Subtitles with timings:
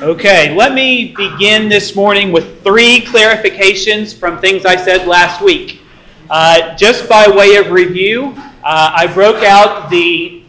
[0.00, 5.82] Okay, let me begin this morning with three clarifications from things I said last week.
[6.28, 10.42] Uh, just by way of review, uh, I broke out the.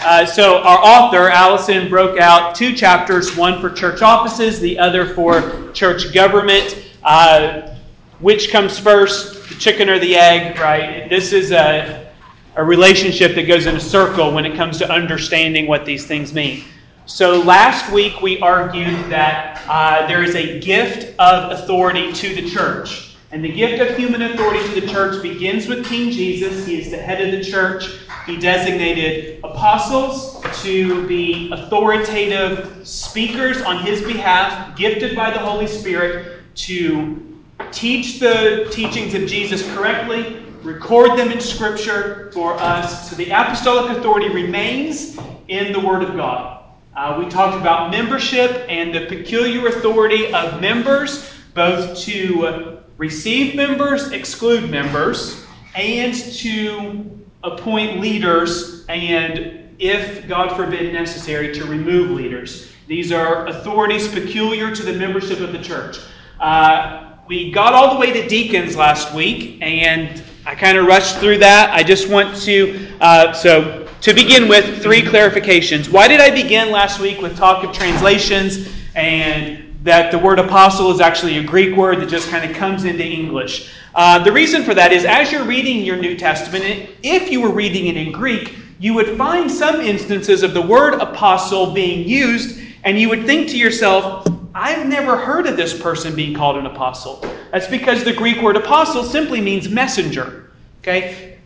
[0.00, 5.14] Uh, so, our author, Allison, broke out two chapters one for church offices, the other
[5.14, 6.84] for church government.
[7.02, 7.74] Uh,
[8.20, 11.08] which comes first, the chicken or the egg, right?
[11.10, 12.10] This is a,
[12.56, 16.32] a relationship that goes in a circle when it comes to understanding what these things
[16.32, 16.64] mean.
[17.06, 22.50] So last week we argued that uh, there is a gift of authority to the
[22.50, 23.16] church.
[23.30, 26.66] And the gift of human authority to the church begins with King Jesus.
[26.66, 28.00] He is the head of the church.
[28.26, 36.42] He designated apostles to be authoritative speakers on his behalf, gifted by the Holy Spirit
[36.56, 43.10] to teach the teachings of Jesus correctly, record them in Scripture for us.
[43.10, 46.55] So the apostolic authority remains in the Word of God.
[46.96, 54.12] Uh, we talked about membership and the peculiar authority of members, both to receive members,
[54.12, 57.04] exclude members, and to
[57.44, 62.72] appoint leaders, and if, God forbid, necessary, to remove leaders.
[62.86, 65.98] These are authorities peculiar to the membership of the church.
[66.40, 71.18] Uh, we got all the way to deacons last week, and I kind of rushed
[71.18, 71.74] through that.
[71.74, 75.90] I just want to, uh, so to begin with, three clarifications.
[75.90, 80.92] Why did I begin last week with talk of translations and that the word apostle
[80.92, 83.72] is actually a Greek word that just kind of comes into English?
[83.96, 87.50] Uh, the reason for that is as you're reading your New Testament, if you were
[87.50, 92.60] reading it in Greek, you would find some instances of the word apostle being used,
[92.84, 96.66] and you would think to yourself, I've never heard of this person being called an
[96.66, 97.28] apostle.
[97.50, 100.52] That's because the Greek word apostle simply means messenger.
[100.82, 101.38] Okay?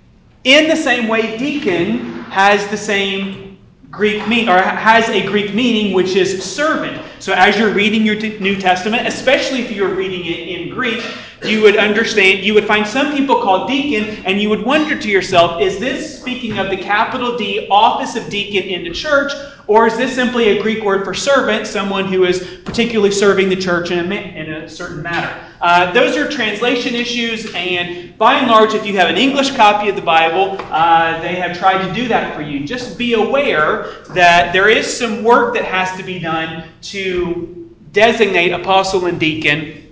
[0.45, 3.59] In the same way, deacon has the same
[3.91, 7.03] Greek mean or has a Greek meaning, which is servant.
[7.19, 11.05] So as you're reading your New Testament, especially if you're reading it in Greek,
[11.45, 15.11] you would understand, you would find some people called deacon, and you would wonder to
[15.11, 19.33] yourself, is this speaking of the capital D office of deacon in the church,
[19.71, 23.55] or is this simply a Greek word for servant, someone who is particularly serving the
[23.55, 25.33] church in a, in a certain matter?
[25.61, 29.89] Uh, those are translation issues, and by and large, if you have an English copy
[29.89, 32.67] of the Bible, uh, they have tried to do that for you.
[32.67, 38.51] Just be aware that there is some work that has to be done to designate
[38.51, 39.90] apostle and deacon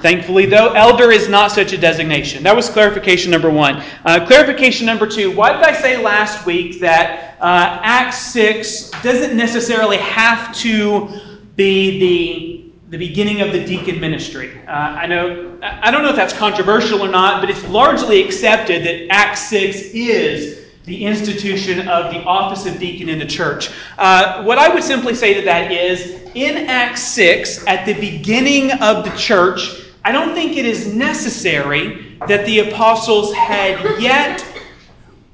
[0.00, 2.42] Thankfully, though, elder is not such a designation.
[2.42, 3.82] That was clarification number one.
[4.04, 9.36] Uh, clarification number two why did I say last week that uh, Acts 6 doesn't
[9.36, 11.08] necessarily have to
[11.56, 14.60] be the, the beginning of the deacon ministry?
[14.66, 18.84] Uh, I know, I don't know if that's controversial or not, but it's largely accepted
[18.84, 23.70] that Acts 6 is the institution of the office of deacon in the church.
[23.98, 28.72] Uh, what I would simply say to that is in Acts 6, at the beginning
[28.72, 34.44] of the church, I don't think it is necessary that the apostles had yet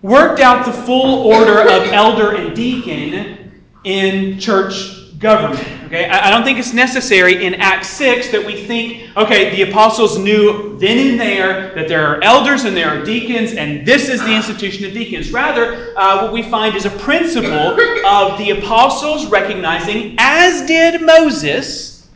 [0.03, 5.67] worked out the full order of elder and deacon in church government.
[5.87, 10.19] Okay, I don't think it's necessary in Acts 6 that we think, okay, the apostles
[10.19, 14.21] knew then and there that there are elders and there are deacons, and this is
[14.21, 15.33] the institution of deacons.
[15.33, 22.07] Rather, uh, what we find is a principle of the apostles recognizing, as did Moses,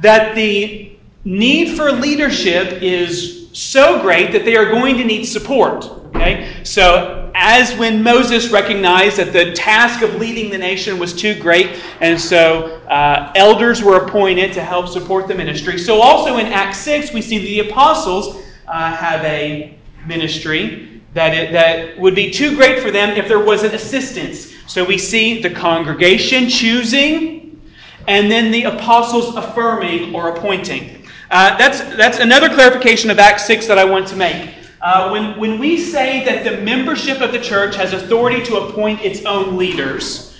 [0.00, 5.84] that the need for leadership is so great that they are going to need support.
[6.14, 6.62] Okay?
[6.64, 11.80] So, as when Moses recognized that the task of leading the nation was too great,
[12.00, 15.78] and so uh, elders were appointed to help support the ministry.
[15.78, 19.76] So, also in Acts 6, we see the apostles uh, have a
[20.06, 24.52] ministry that, it, that would be too great for them if there wasn't assistance.
[24.66, 27.60] So, we see the congregation choosing,
[28.08, 30.97] and then the apostles affirming or appointing.
[31.30, 34.54] Uh, that's, that's another clarification of Acts 6 that I want to make.
[34.80, 39.02] Uh, when, when we say that the membership of the church has authority to appoint
[39.02, 40.36] its own leaders,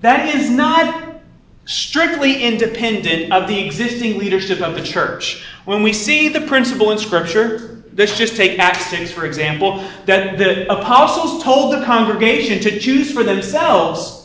[0.00, 1.20] that is not
[1.66, 5.44] strictly independent of the existing leadership of the church.
[5.66, 10.38] When we see the principle in Scripture, let's just take Acts 6 for example, that
[10.38, 14.19] the apostles told the congregation to choose for themselves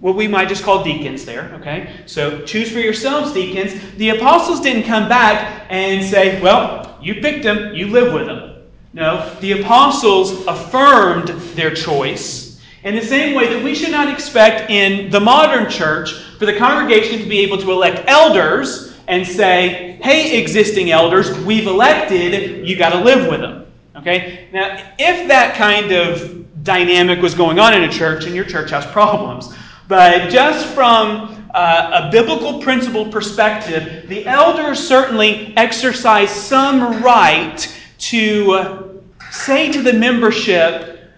[0.00, 2.02] what we might just call deacons there, okay?
[2.06, 3.74] So choose for yourselves deacons.
[3.96, 8.64] The apostles didn't come back and say, well, you picked them, you live with them.
[8.92, 14.70] No, the apostles affirmed their choice in the same way that we should not expect
[14.70, 19.98] in the modern church for the congregation to be able to elect elders and say,
[20.02, 23.66] hey, existing elders, we've elected, you got to live with them.
[23.96, 24.48] Okay?
[24.52, 28.70] Now, if that kind of dynamic was going on in a church, and your church
[28.70, 29.54] has problems,
[29.90, 39.02] But just from uh, a biblical principle perspective, the elders certainly exercise some right to
[39.32, 41.10] say to the membership,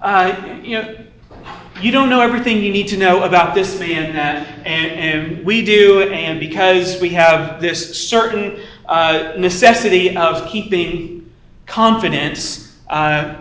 [0.00, 0.96] uh, you know,
[1.80, 5.64] you don't know everything you need to know about this man that and, and we
[5.64, 11.32] do and because we have this certain uh, necessity of keeping
[11.66, 13.36] confidence uh,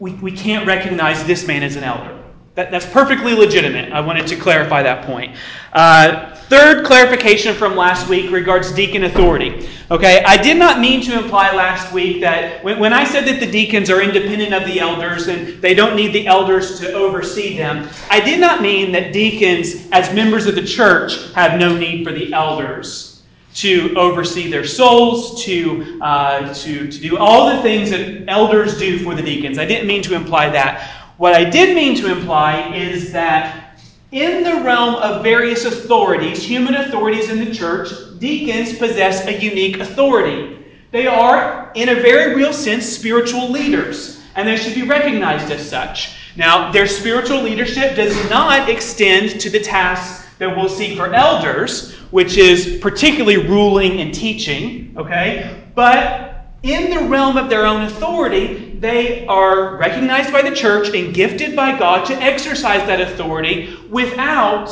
[0.00, 2.17] we, we can't recognize this man as an elder
[2.58, 5.34] that, that's perfectly legitimate i wanted to clarify that point
[5.72, 9.68] uh, Third clarification from last week regards deacon authority.
[9.90, 13.38] Okay, I did not mean to imply last week that when, when I said that
[13.38, 17.58] the deacons are independent of the elders and they don't need the elders to oversee
[17.58, 22.02] them, I did not mean that deacons, as members of the church, have no need
[22.02, 23.22] for the elders
[23.56, 28.98] to oversee their souls, to, uh, to, to do all the things that elders do
[29.00, 29.58] for the deacons.
[29.58, 30.97] I didn't mean to imply that.
[31.18, 33.80] What I did mean to imply is that
[34.12, 37.88] in the realm of various authorities, human authorities in the church,
[38.20, 40.64] deacons possess a unique authority.
[40.92, 45.68] They are, in a very real sense, spiritual leaders, and they should be recognized as
[45.68, 46.16] such.
[46.36, 51.94] Now, their spiritual leadership does not extend to the tasks that we'll see for elders,
[52.12, 55.64] which is particularly ruling and teaching, okay?
[55.74, 61.12] But in the realm of their own authority, they are recognized by the church and
[61.12, 64.70] gifted by God to exercise that authority without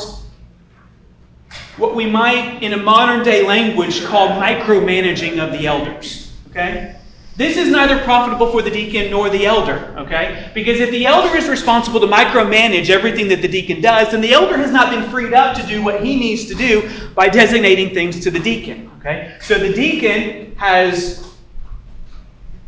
[1.77, 6.33] what we might, in a modern day language, call micromanaging of the elders.
[6.49, 6.95] Okay?
[7.35, 10.49] This is neither profitable for the deacon nor the elder, okay?
[10.55, 14.33] Because if the elder is responsible to micromanage everything that the deacon does, then the
[14.33, 17.93] elder has not been freed up to do what he needs to do by designating
[17.93, 19.37] things to the deacon, okay?
[19.39, 21.26] So the deacon has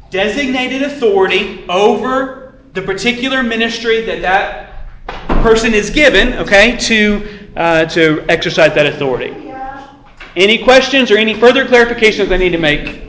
[0.09, 4.88] designated authority over the particular ministry that that
[5.44, 9.50] person is given, okay, to, uh, to exercise that authority.
[10.35, 13.03] Any questions or any further clarifications I need to make?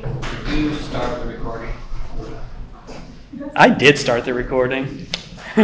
[0.49, 1.73] You start the recording.
[3.55, 5.07] I did start the recording.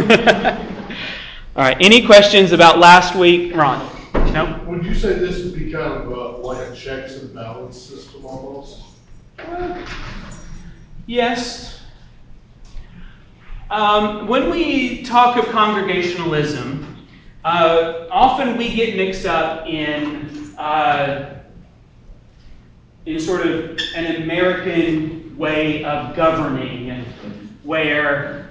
[1.57, 1.77] All right.
[1.79, 3.89] Any questions about last week, Ron?
[4.31, 4.63] No.
[4.67, 8.23] Would you say this would be kind of uh, like a checks and balance system
[8.25, 8.83] almost?
[11.07, 11.79] Yes.
[13.71, 17.07] Um, when we talk of congregationalism,
[17.45, 21.43] uh, often we get mixed up in uh,
[23.05, 27.05] in sort of an American way of governing,
[27.63, 28.49] where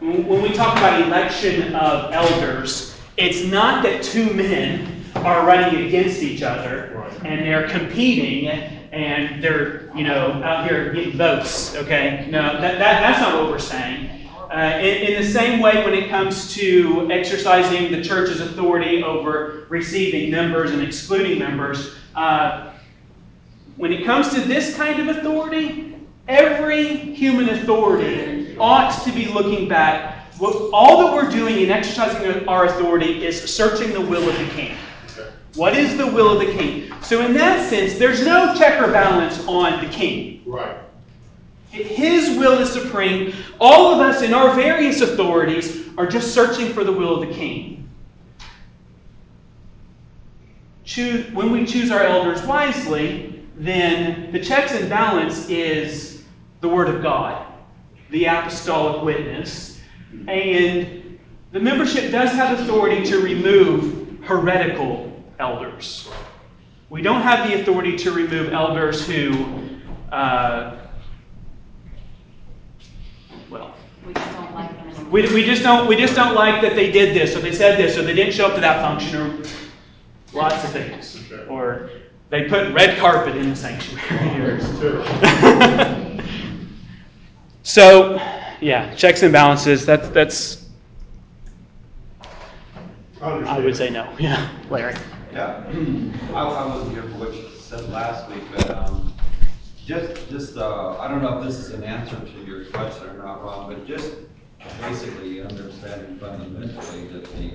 [0.00, 6.22] when we talk about election of elders, it's not that two men are running against
[6.22, 6.90] each other
[7.24, 12.28] and they're competing and they're, you know, out here getting votes, okay?
[12.30, 14.28] No, that, that, that's not what we're saying.
[14.50, 19.66] Uh, in, in, the same way, when it comes to exercising the church's authority over
[19.68, 22.72] receiving members and excluding members, uh,
[23.76, 25.96] when it comes to this kind of authority,
[26.28, 30.32] every human authority ought to be looking back.
[30.38, 34.46] What, all that we're doing in exercising our authority is searching the will of the
[34.54, 34.76] king.
[35.54, 36.92] What is the will of the king?
[37.02, 40.42] So, in that sense, there's no check or balance on the king.
[40.46, 40.76] Right.
[41.70, 43.34] His will is supreme.
[43.60, 47.34] All of us in our various authorities are just searching for the will of the
[47.34, 47.88] king.
[50.84, 56.22] Choose, when we choose our elders wisely, then the checks and balance is
[56.60, 57.46] the Word of God,
[58.10, 59.80] the apostolic witness,
[60.28, 61.18] and
[61.52, 66.08] the membership does have authority to remove heretical elders.
[66.90, 69.46] We don't have the authority to remove elders who,
[70.12, 70.76] uh,
[73.50, 73.74] well,
[74.06, 75.10] we just don't like them.
[75.10, 77.78] We, we just don't we just don't like that they did this or they said
[77.78, 79.44] this or they didn't show up to that function or
[80.32, 81.90] lots of things or
[82.30, 84.60] they put red carpet in the sanctuary.
[87.62, 88.16] so,
[88.60, 89.86] yeah, checks and balances.
[89.86, 90.66] That's that's.
[93.22, 94.12] I would say no.
[94.18, 94.96] Yeah, Larry.
[95.34, 95.64] Yeah,
[96.32, 99.12] I, I wasn't here for what you said last week, but, um,
[99.84, 103.14] just, just, uh, I don't know if this is an answer to your question or
[103.14, 104.12] not, Ron, but just
[104.80, 107.50] basically understanding fundamentally that the,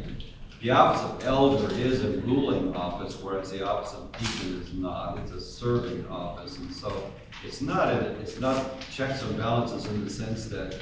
[0.61, 5.17] the office of elder is a ruling office, whereas the office of deacon is not.
[5.19, 7.09] It's a serving office, and so
[7.45, 10.77] it's not, a- it's not checks and balances in the sense that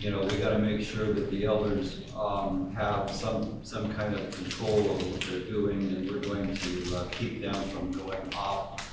[0.00, 4.30] you know, we gotta make sure that the elders, um, have some, some kind of
[4.30, 8.92] control over what they're doing, and we're going to, uh, keep them from going off,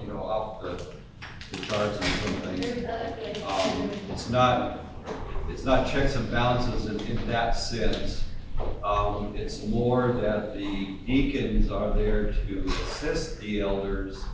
[0.00, 0.86] you know, off the,
[1.52, 2.86] the charts and something.
[3.46, 4.80] Um, it's not,
[5.50, 8.24] it's not checks and balances in, in that sense,
[8.82, 14.24] Um, it's more that the deacons are there to assist the elders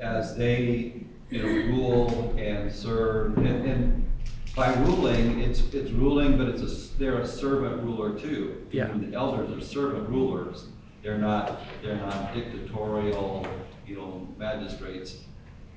[0.00, 3.38] as they, you know, rule and serve.
[3.38, 4.09] And, and
[4.54, 8.66] by ruling, it's, it's ruling, but it's a, they're a servant ruler too.
[8.70, 8.88] Yeah.
[8.88, 10.66] Even the elders are servant rulers.
[11.02, 13.46] They're not, they're not dictatorial,
[13.86, 15.16] you know, magistrates.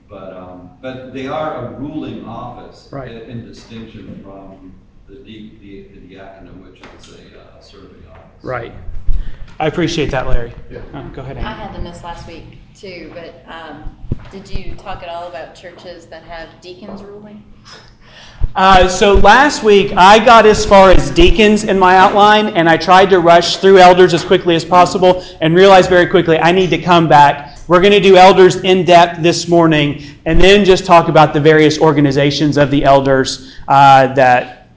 [0.10, 2.90] But, um, but they are a ruling office.
[2.92, 3.12] Right.
[3.12, 4.74] In, in distinction from
[5.08, 8.44] the de- the, the diaconate, which is a uh, serving office.
[8.44, 8.74] Right.
[9.60, 10.54] I appreciate that, Larry.
[10.70, 10.82] Yeah.
[10.94, 13.98] Uh, go ahead, I had to miss last week too, but um,
[14.32, 17.44] did you talk at all about churches that have deacons ruling?
[18.56, 22.78] Uh, so last week, I got as far as deacons in my outline, and I
[22.78, 26.70] tried to rush through elders as quickly as possible and realized very quickly I need
[26.70, 27.58] to come back.
[27.68, 31.40] We're going to do elders in depth this morning and then just talk about the
[31.40, 34.68] various organizations of the elders uh, that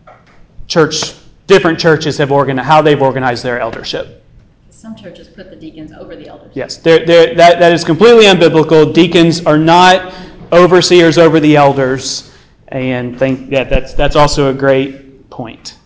[0.69, 1.15] church,
[1.47, 4.25] different churches have organized, how they've organized their eldership.
[4.71, 6.53] Some churches put the deacons over the elders.
[6.55, 8.95] Yes, they're, they're, that, that is completely unbiblical.
[8.95, 10.15] Deacons are not
[10.53, 12.33] overseers over the elders.
[12.77, 15.79] And think yeah, that's that's also a great point.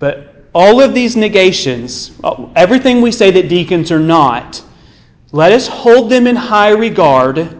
[0.00, 4.62] But all of these negations, uh, everything we say that deacons are not,
[5.30, 7.54] let us hold them in high regard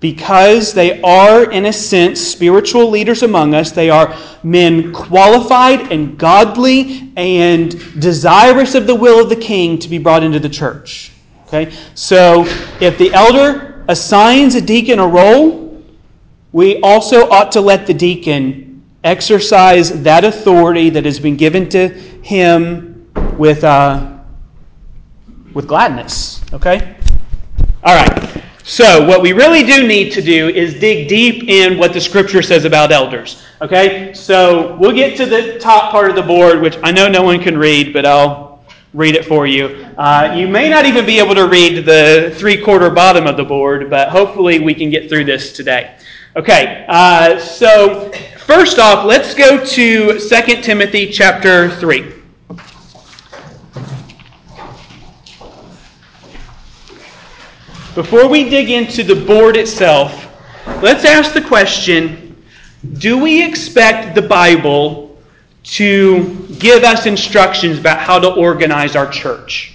[0.00, 3.70] because they are, in a sense, spiritual leaders among us.
[3.70, 7.70] They are men qualified and godly and
[8.00, 11.12] desirous of the will of the king to be brought into the church.
[11.46, 11.72] Okay?
[11.94, 12.44] So
[12.80, 15.63] if the elder assigns a deacon a role,
[16.54, 21.88] we also ought to let the deacon exercise that authority that has been given to
[21.88, 24.18] him with, uh,
[25.52, 26.40] with gladness.
[26.52, 26.94] Okay?
[27.82, 28.42] All right.
[28.62, 32.40] So, what we really do need to do is dig deep in what the scripture
[32.40, 33.42] says about elders.
[33.60, 34.14] Okay?
[34.14, 37.42] So, we'll get to the top part of the board, which I know no one
[37.42, 39.84] can read, but I'll read it for you.
[39.98, 43.44] Uh, you may not even be able to read the three quarter bottom of the
[43.44, 45.96] board, but hopefully we can get through this today.
[46.36, 52.12] Okay, uh, so first off, let's go to 2 Timothy chapter 3.
[57.94, 60.26] Before we dig into the board itself,
[60.82, 62.42] let's ask the question
[62.98, 65.16] Do we expect the Bible
[65.62, 69.73] to give us instructions about how to organize our church?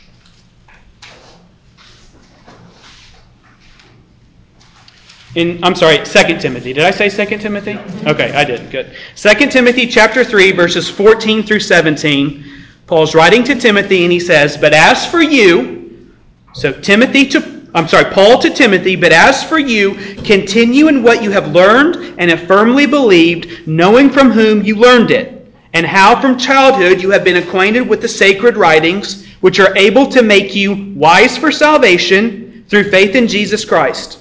[5.35, 6.73] In, I'm sorry, 2 Timothy.
[6.73, 7.77] Did I say 2 Timothy?
[8.07, 8.71] Okay, I did.
[8.71, 8.95] Good.
[9.15, 12.43] 2 Timothy chapter 3, verses 14 through 17.
[12.87, 16.11] Paul's writing to Timothy and he says, But as for you,
[16.53, 19.93] so Timothy to I'm sorry, Paul to Timothy, but as for you,
[20.23, 25.11] continue in what you have learned and have firmly believed, knowing from whom you learned
[25.11, 29.77] it, and how from childhood you have been acquainted with the sacred writings, which are
[29.77, 34.17] able to make you wise for salvation through faith in Jesus Christ.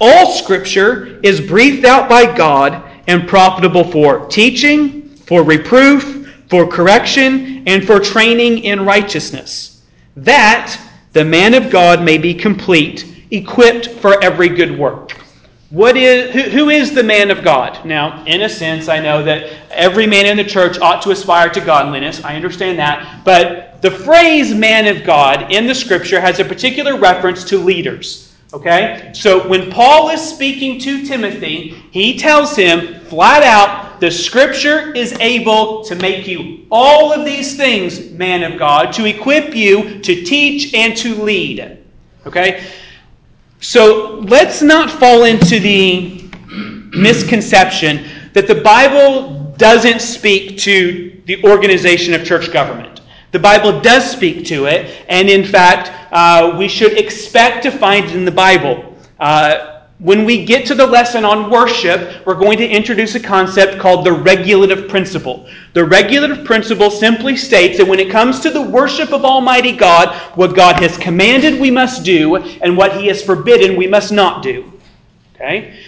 [0.00, 7.64] All scripture is breathed out by God and profitable for teaching, for reproof, for correction,
[7.66, 9.82] and for training in righteousness.
[10.16, 10.80] That
[11.12, 15.12] the man of God may be complete, equipped for every good work.
[15.68, 17.84] What is, who, who is the man of God?
[17.84, 21.48] Now, in a sense, I know that every man in the church ought to aspire
[21.50, 22.24] to godliness.
[22.24, 23.24] I understand that.
[23.24, 28.29] But the phrase man of God in the scripture has a particular reference to leaders.
[28.52, 29.10] Okay?
[29.14, 35.12] So when Paul is speaking to Timothy, he tells him flat out the scripture is
[35.20, 40.24] able to make you all of these things, man of God, to equip you to
[40.24, 41.78] teach and to lead.
[42.26, 42.64] Okay?
[43.60, 46.24] So let's not fall into the
[46.96, 52.99] misconception that the Bible doesn't speak to the organization of church government.
[53.32, 58.06] The Bible does speak to it, and in fact, uh, we should expect to find
[58.06, 58.96] it in the Bible.
[59.20, 63.78] Uh, when we get to the lesson on worship, we're going to introduce a concept
[63.78, 65.46] called the regulative principle.
[65.74, 70.16] The regulative principle simply states that when it comes to the worship of Almighty God,
[70.36, 74.42] what God has commanded we must do, and what He has forbidden we must not
[74.42, 74.72] do.
[75.34, 75.78] Okay?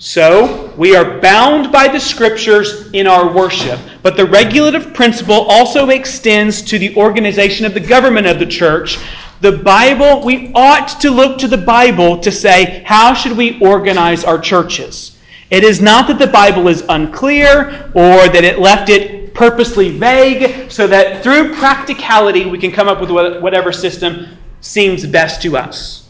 [0.00, 5.88] So, we are bound by the scriptures in our worship, but the regulative principle also
[5.88, 8.96] extends to the organization of the government of the church.
[9.40, 14.22] The Bible, we ought to look to the Bible to say, how should we organize
[14.22, 15.18] our churches?
[15.50, 20.70] It is not that the Bible is unclear or that it left it purposely vague
[20.70, 24.28] so that through practicality we can come up with whatever system
[24.60, 26.08] seems best to us.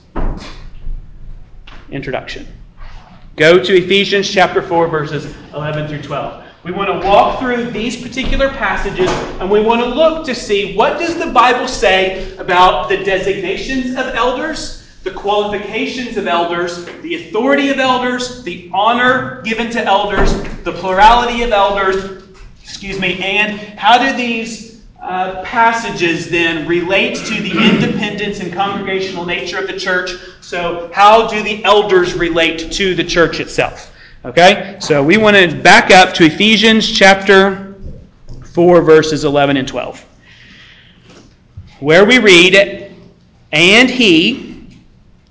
[1.90, 2.57] Introduction.
[3.38, 6.44] Go to Ephesians chapter 4, verses 11 through 12.
[6.64, 10.74] We want to walk through these particular passages and we want to look to see
[10.74, 17.28] what does the Bible say about the designations of elders, the qualifications of elders, the
[17.28, 20.32] authority of elders, the honor given to elders,
[20.64, 22.24] the plurality of elders,
[22.60, 24.67] excuse me, and how do these
[25.08, 30.10] uh, passages then relate to the independence and congregational nature of the church?
[30.42, 33.90] So, how do the elders relate to the church itself?
[34.24, 34.76] Okay?
[34.80, 37.74] So we want to back up to Ephesians chapter
[38.52, 40.04] 4, verses 11 and 12,
[41.80, 42.92] where we read,
[43.52, 44.66] And he,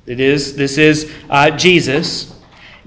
[0.07, 2.34] it is, this is uh, Jesus,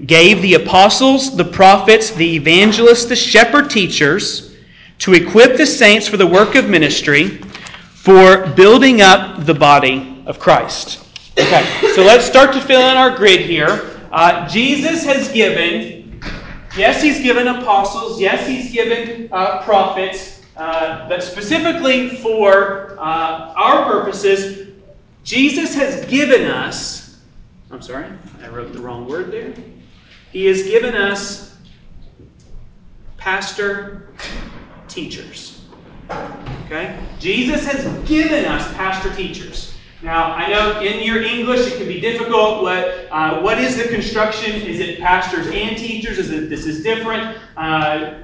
[0.07, 4.50] gave the apostles, the prophets, the evangelists, the shepherd teachers
[5.01, 7.39] to equip the saints for the work of ministry,
[7.89, 11.03] for building up the body of Christ.
[11.39, 11.65] Okay,
[11.95, 13.99] so let's start to fill in our grid here.
[14.11, 16.21] Uh, Jesus has given,
[16.77, 23.85] yes, he's given apostles, yes, he's given uh, prophets, uh, but specifically for uh, our
[23.85, 24.69] purposes,
[25.23, 27.17] Jesus has given us,
[27.71, 28.05] I'm sorry,
[28.43, 29.51] I wrote the wrong word there.
[30.31, 31.57] He has given us
[33.17, 34.10] pastor
[34.93, 35.61] teachers.
[36.65, 36.97] Okay?
[37.19, 39.73] Jesus has given us pastor teachers.
[40.01, 42.63] Now, I know in your English it can be difficult.
[42.63, 44.51] What, uh, what is the construction?
[44.53, 46.17] Is it pastors and teachers?
[46.17, 47.37] Is it this is different?
[47.55, 48.15] Uh,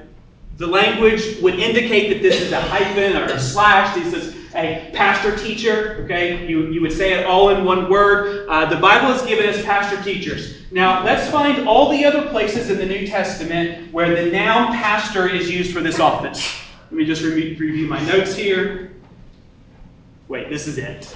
[0.56, 3.94] the language would indicate that this is a hyphen or a slash.
[3.94, 6.02] This is a pastor teacher.
[6.04, 8.48] Okay, you, you would say it all in one word.
[8.48, 10.62] Uh, the Bible has given us pastor teachers.
[10.70, 15.28] Now, let's find all the other places in the New Testament where the noun pastor
[15.28, 16.54] is used for this office.
[16.90, 18.92] Let me just re- review my notes here.
[20.28, 21.14] Wait, this is it.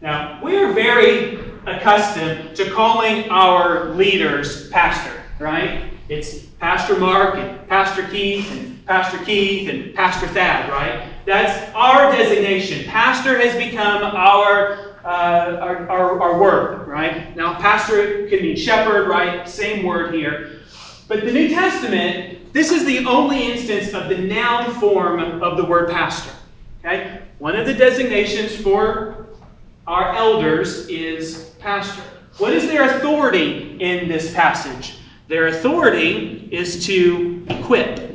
[0.00, 5.90] Now, we're very accustomed to calling our leaders pastor, right?
[6.08, 11.08] It's Pastor Mark and Pastor Keith and Pastor Keith and Pastor Thad, right?
[11.24, 12.84] That's our designation.
[12.84, 17.34] Pastor has become our, uh, our, our, our word, right?
[17.34, 19.48] Now, pastor can mean shepherd, right?
[19.48, 20.60] Same word here.
[21.08, 25.64] But the New Testament, this is the only instance of the noun form of the
[25.64, 26.32] word pastor.
[26.80, 27.22] Okay?
[27.38, 29.26] One of the designations for
[29.86, 32.02] our elders is pastor.
[32.38, 34.98] What is their authority in this passage?
[35.28, 38.13] Their authority is to equip.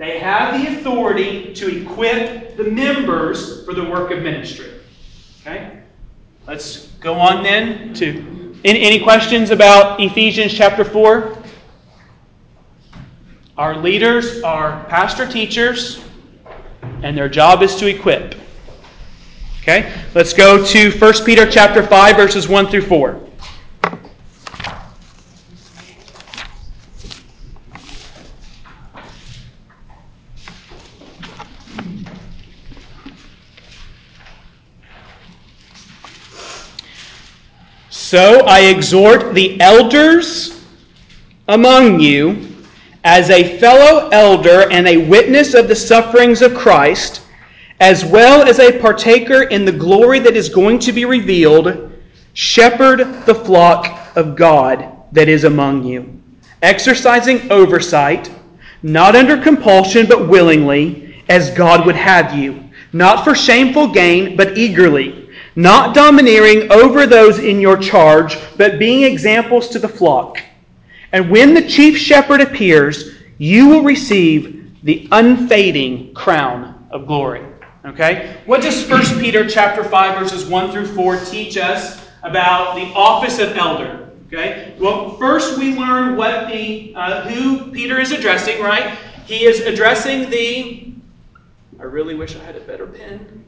[0.00, 4.70] They have the authority to equip the members for the work of ministry.
[5.42, 5.78] Okay?
[6.46, 11.36] Let's go on then to any, any questions about Ephesians chapter 4?
[13.58, 16.02] Our leaders are pastor teachers,
[17.02, 18.36] and their job is to equip.
[19.60, 19.92] Okay?
[20.14, 23.29] Let's go to 1 Peter chapter 5 verses 1 through 4.
[38.10, 40.64] So I exhort the elders
[41.46, 42.56] among you
[43.04, 47.22] as a fellow elder and a witness of the sufferings of Christ
[47.78, 51.92] as well as a partaker in the glory that is going to be revealed,
[52.32, 56.20] shepherd the flock of God that is among you,
[56.62, 58.28] exercising oversight,
[58.82, 64.58] not under compulsion, but willingly, as God would have you, not for shameful gain, but
[64.58, 70.38] eagerly, not domineering over those in your charge, but being examples to the flock.
[71.12, 77.44] And when the chief shepherd appears, you will receive the unfading crown of glory.
[77.84, 78.36] Okay?
[78.46, 83.38] What does 1 Peter chapter 5 verses 1 through 4 teach us about the office
[83.38, 84.10] of elder?
[84.26, 84.74] Okay?
[84.78, 88.96] Well, first we learn what the uh, who Peter is addressing, right?
[89.26, 90.92] He is addressing the
[91.80, 93.39] I really wish I had a better pen.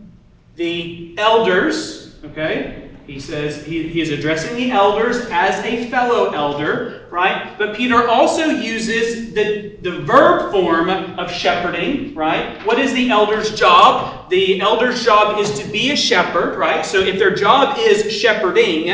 [0.56, 2.90] The elders, okay?
[3.06, 7.58] He says he, he is addressing the elders as a fellow elder, right?
[7.58, 12.64] But Peter also uses the, the verb form of shepherding, right?
[12.64, 14.30] What is the elder's job?
[14.30, 16.86] The elder's job is to be a shepherd, right?
[16.86, 18.86] So if their job is shepherding,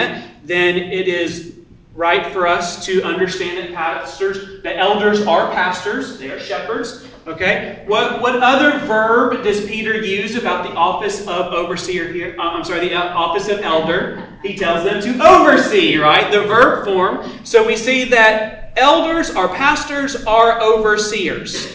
[0.44, 1.57] then it is
[1.98, 7.04] right for us to understand that pastors, the elders are pastors, they are shepherds.
[7.26, 7.82] Okay?
[7.88, 12.36] What, what other verb does Peter use about the office of overseer here?
[12.38, 14.24] Uh, I'm sorry, the uh, office of elder.
[14.44, 16.30] He tells them to oversee, right?
[16.30, 17.44] The verb form.
[17.44, 21.66] So we see that elders, are pastors, are overseers.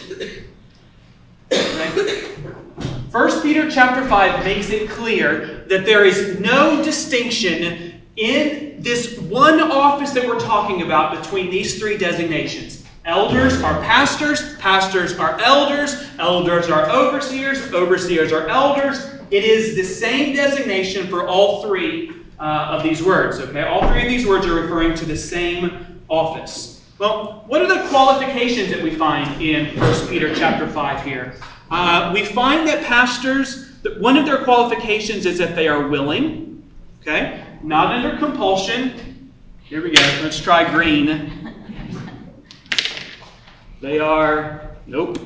[3.10, 9.60] First Peter chapter 5 makes it clear that there is no distinction in this one
[9.60, 16.06] office that we're talking about between these three designations Elders are pastors, pastors are elders,
[16.18, 19.04] elders are overseers, overseers are elders.
[19.30, 23.64] It is the same designation for all three uh, of these words, okay?
[23.64, 26.82] All three of these words are referring to the same office.
[26.98, 31.34] Well, what are the qualifications that we find in 1 Peter chapter 5 here?
[31.70, 36.62] Uh, we find that pastors, one of their qualifications is that they are willing,
[37.02, 37.44] okay?
[37.64, 39.32] Not under compulsion.
[39.62, 40.02] Here we go.
[40.22, 41.54] Let's try green.
[43.80, 45.18] They are, nope.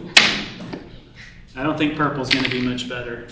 [1.57, 3.27] I don't think purple is going to be much better.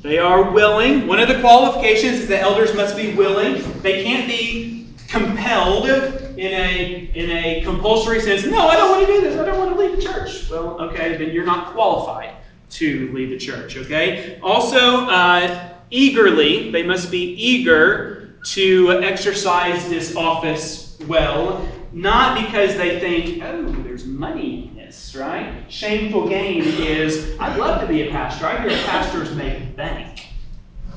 [0.00, 1.06] They are willing.
[1.06, 3.62] One of the qualifications is that elders must be willing.
[3.82, 8.46] They can't be compelled in a in a compulsory sense.
[8.46, 9.38] No, I don't want to do this.
[9.38, 10.48] I don't want to lead the church.
[10.50, 12.34] Well, okay, then you're not qualified
[12.70, 13.76] to lead the church.
[13.76, 14.40] Okay.
[14.42, 22.98] Also, uh, eagerly, they must be eager to exercise this office well not because they
[23.00, 25.64] think, oh, there's money in this, right?
[25.68, 28.46] Shameful gain is, I'd love to be a pastor.
[28.46, 30.28] I hear pastors make bank.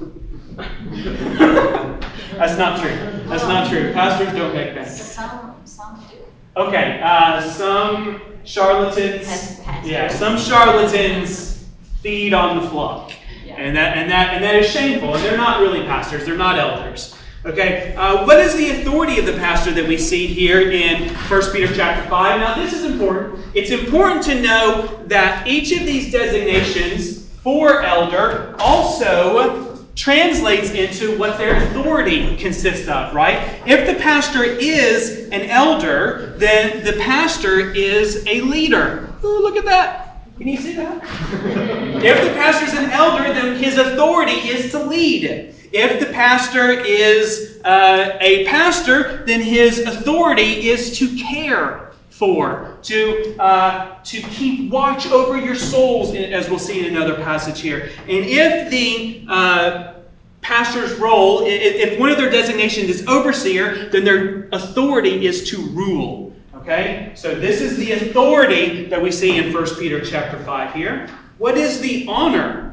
[2.36, 2.96] That's not true.
[3.26, 3.92] That's not true.
[3.92, 4.88] Pastors don't make bank.
[4.88, 6.16] Some, some do.
[6.56, 11.66] Okay, uh, some charlatans, yeah, some charlatans
[12.02, 13.12] feed on the flock,
[13.58, 15.14] and that and that and that is shameful.
[15.14, 17.14] And they're not really pastors; they're not elders.
[17.46, 21.52] Okay, uh, what is the authority of the pastor that we see here in 1
[21.52, 22.40] Peter chapter 5?
[22.40, 23.38] Now, this is important.
[23.54, 31.36] It's important to know that each of these designations for elder also translates into what
[31.36, 33.60] their authority consists of, right?
[33.66, 39.12] If the pastor is an elder, then the pastor is a leader.
[39.22, 40.26] Ooh, look at that.
[40.38, 41.80] Can you see that?
[42.04, 45.54] if the pastor is an elder, then his authority is to lead.
[45.72, 53.36] If the pastor is uh, a pastor, then his authority is to care for, to,
[53.40, 57.90] uh, to keep watch over your souls, as we'll see in another passage here.
[58.00, 59.94] And if the uh,
[60.42, 66.32] pastor's role, if one of their designations is overseer, then their authority is to rule.
[66.54, 67.12] Okay?
[67.16, 71.08] So this is the authority that we see in 1 Peter chapter 5 here.
[71.38, 72.64] What is the honor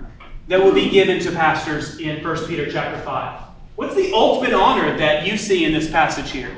[0.52, 3.42] that will be given to pastors in 1 Peter chapter 5.
[3.78, 6.54] What's the ultimate honor that you see in this passage here?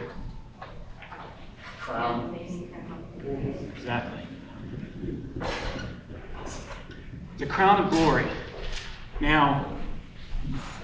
[1.79, 2.35] Crown.
[3.75, 4.21] Exactly.
[7.37, 8.25] The crown of glory.
[9.19, 9.77] Now,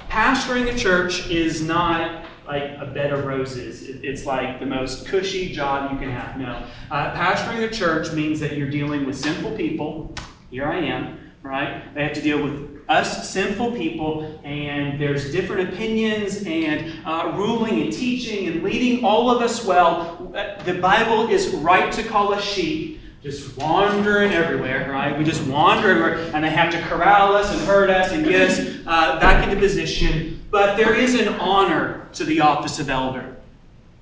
[0.08, 3.90] pastoring a church is not like a bed of roses.
[3.90, 6.38] It's like the most cushy job you can have.
[6.38, 6.64] No.
[6.92, 10.14] Uh, pastoring a church means that you're dealing with sinful people.
[10.50, 11.94] Here I am, right?
[11.94, 17.84] They have to deal with us sinful people, and there's different opinions and uh, ruling
[17.84, 20.32] and teaching and leading all of us well.
[20.66, 25.16] The Bible is right to call us sheep, just wandering everywhere, right?
[25.16, 28.50] We just wander everywhere, and they have to corral us and herd us and get
[28.50, 30.44] us uh, back into position.
[30.50, 33.36] But there is an honor to the office of elder.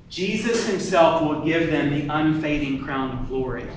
[0.10, 3.68] Jesus himself will give them the unfading crown of glory.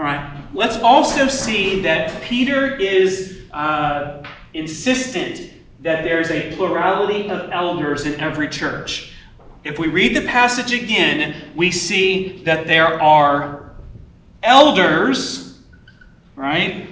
[0.00, 3.36] All right, let's also see that Peter is.
[3.52, 4.22] Uh,
[4.54, 9.12] insistent that there's a plurality of elders in every church.
[9.64, 13.72] If we read the passage again, we see that there are
[14.42, 15.60] elders,
[16.34, 16.88] right,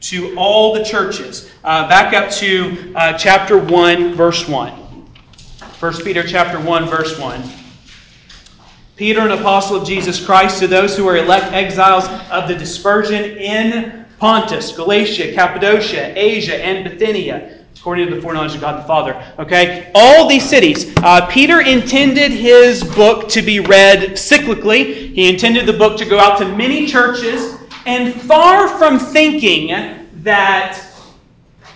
[0.00, 1.50] to all the churches.
[1.64, 4.72] Uh, back up to uh, chapter 1, verse 1.
[4.72, 7.42] 1 Peter chapter 1, verse 1.
[8.98, 13.22] Peter, an apostle of Jesus Christ, to those who are elect exiles of the dispersion
[13.36, 19.14] in Pontus, Galatia, Cappadocia, Asia, and Bithynia, according to the foreknowledge of God the Father.
[19.38, 19.92] Okay?
[19.94, 20.92] All these cities.
[20.96, 25.14] Uh, Peter intended his book to be read cyclically.
[25.14, 27.56] He intended the book to go out to many churches,
[27.86, 29.68] and far from thinking
[30.24, 30.76] that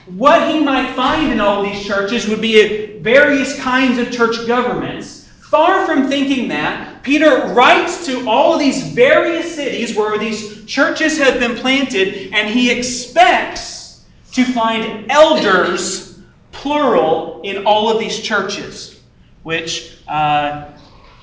[0.06, 5.21] what he might find in all these churches would be various kinds of church governments
[5.53, 11.38] Far from thinking that, Peter writes to all these various cities where these churches have
[11.38, 16.19] been planted, and he expects to find elders,
[16.53, 18.99] plural, in all of these churches,
[19.43, 20.71] which uh,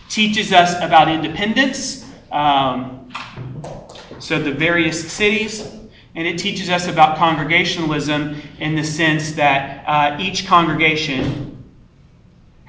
[0.10, 2.06] teaches us about independence.
[2.32, 3.12] Um,
[4.20, 5.62] so, the various cities,
[6.14, 11.49] and it teaches us about congregationalism in the sense that uh, each congregation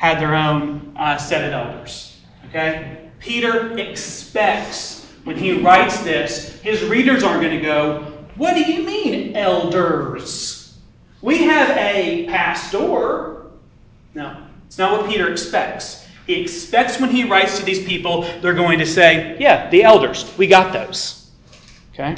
[0.01, 2.17] had their own uh, set of elders.
[2.49, 3.11] Okay?
[3.19, 8.83] Peter expects when he writes this, his readers aren't going to go, What do you
[8.83, 10.79] mean, elders?
[11.21, 13.43] We have a pastor.
[14.15, 16.07] No, it's not what Peter expects.
[16.27, 20.33] He expects when he writes to these people, they're going to say, Yeah, the elders,
[20.39, 21.31] we got those.
[21.93, 22.17] Okay?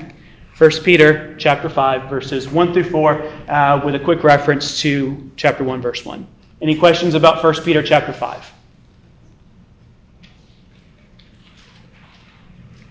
[0.57, 5.65] 1 Peter chapter 5, verses 1 through 4, uh, with a quick reference to chapter
[5.65, 6.25] 1, verse 1.
[6.63, 8.53] Any questions about 1 Peter chapter 5?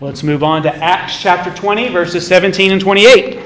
[0.01, 3.40] Let's move on to Acts chapter 20, verses 17 and 28.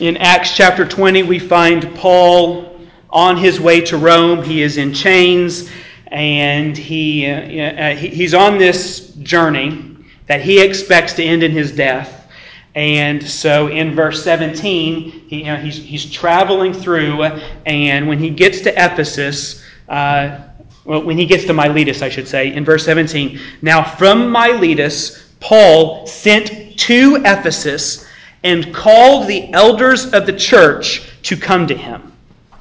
[0.00, 4.42] In Acts chapter 20, we find Paul on his way to Rome.
[4.42, 5.68] He is in chains,
[6.06, 11.70] and he, uh, uh, he's on this journey that he expects to end in his
[11.70, 12.26] death.
[12.74, 17.22] And so in verse 17, he, you know, he's, he's traveling through,
[17.66, 20.38] and when he gets to Ephesus, uh,
[20.86, 25.30] well, when he gets to Miletus, I should say, in verse 17, now from Miletus,
[25.40, 28.06] Paul sent to Ephesus
[28.42, 32.12] and called the elders of the church to come to him.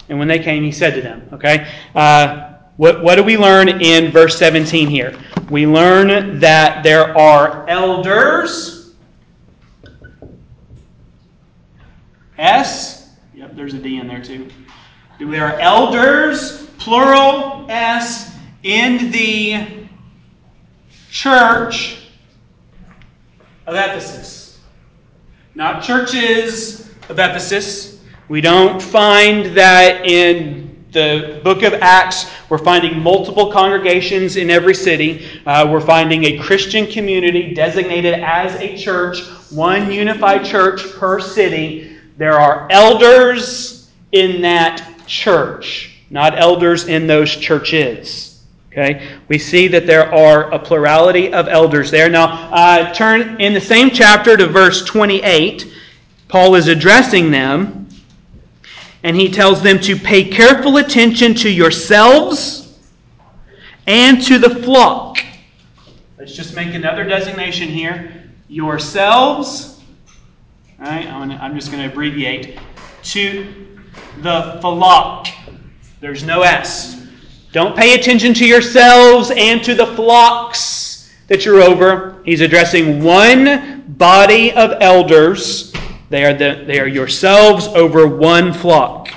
[0.10, 3.70] And when they came, he said to them, okay, uh, what, what do we learn
[3.70, 5.18] in verse 17 here?
[5.50, 8.94] We learn that there are elders.
[12.38, 13.10] S.
[13.34, 14.50] Yep, there's a D in there too.
[15.20, 19.88] There are elders, plural S, in the
[21.10, 22.08] church
[23.68, 24.39] of Ephesus
[25.60, 28.00] not churches of Ephesus.
[28.30, 32.32] We don't find that in the book of Acts.
[32.48, 35.28] We're finding multiple congregations in every city.
[35.46, 39.20] Uh, we're finding a Christian community designated as a church,
[39.50, 41.98] one unified church per city.
[42.16, 48.29] There are elders in that church, not elders in those churches.
[48.72, 52.08] Okay, we see that there are a plurality of elders there.
[52.08, 55.74] Now, uh, turn in the same chapter to verse 28.
[56.28, 57.90] Paul is addressing them,
[59.02, 62.78] and he tells them to pay careful attention to yourselves
[63.88, 65.18] and to the flock.
[66.20, 68.30] Let's just make another designation here.
[68.50, 69.82] Yourselves,
[70.80, 72.60] all right, I'm just going to abbreviate,
[73.02, 73.78] to
[74.22, 75.28] the flock.
[76.02, 76.99] There's no S.
[77.52, 82.22] Don't pay attention to yourselves and to the flocks that you're over.
[82.24, 85.74] He's addressing one body of elders.
[86.12, 89.10] They are, the, they are yourselves over one flock,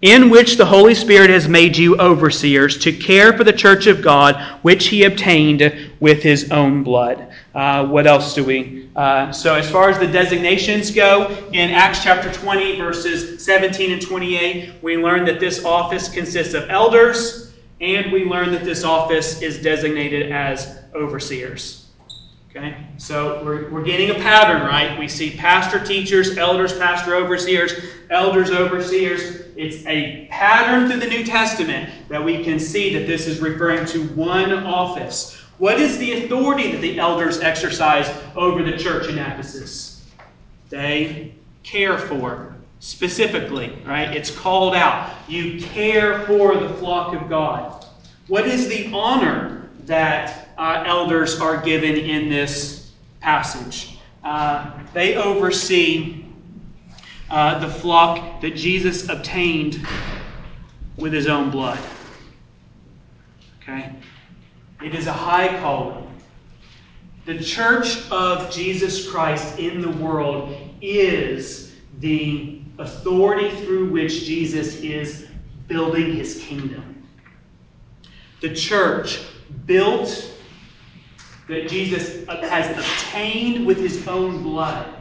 [0.00, 4.00] in which the Holy Spirit has made you overseers to care for the church of
[4.00, 7.28] God, which he obtained with his own blood.
[7.54, 8.88] Uh, what else do we?
[8.96, 14.00] Uh, so, as far as the designations go, in Acts chapter 20, verses 17 and
[14.00, 17.49] 28, we learn that this office consists of elders
[17.80, 21.86] and we learn that this office is designated as overseers.
[22.50, 22.76] Okay?
[22.98, 24.98] So we're, we're getting a pattern, right?
[24.98, 27.72] We see pastor, teachers, elders, pastor, overseers,
[28.10, 29.46] elders, overseers.
[29.56, 33.86] It's a pattern through the New Testament that we can see that this is referring
[33.86, 35.36] to one office.
[35.58, 40.04] What is the authority that the elders exercise over the church in Ephesus?
[40.70, 44.16] They care for specifically, right?
[44.16, 45.14] It's called out.
[45.28, 47.84] You care for the flock of God.
[48.26, 53.98] What is the honor that uh, elders are given in this passage?
[54.24, 56.24] Uh, they oversee
[57.30, 59.86] uh, the flock that Jesus obtained
[60.96, 61.78] with his own blood.
[63.62, 63.94] Okay?
[64.82, 66.06] It is a high calling.
[67.26, 75.28] The church of Jesus Christ in the world is the authority through which Jesus is
[75.68, 77.06] building his kingdom.
[78.40, 79.20] The church
[79.66, 80.32] built
[81.46, 84.94] that Jesus has obtained with his own blood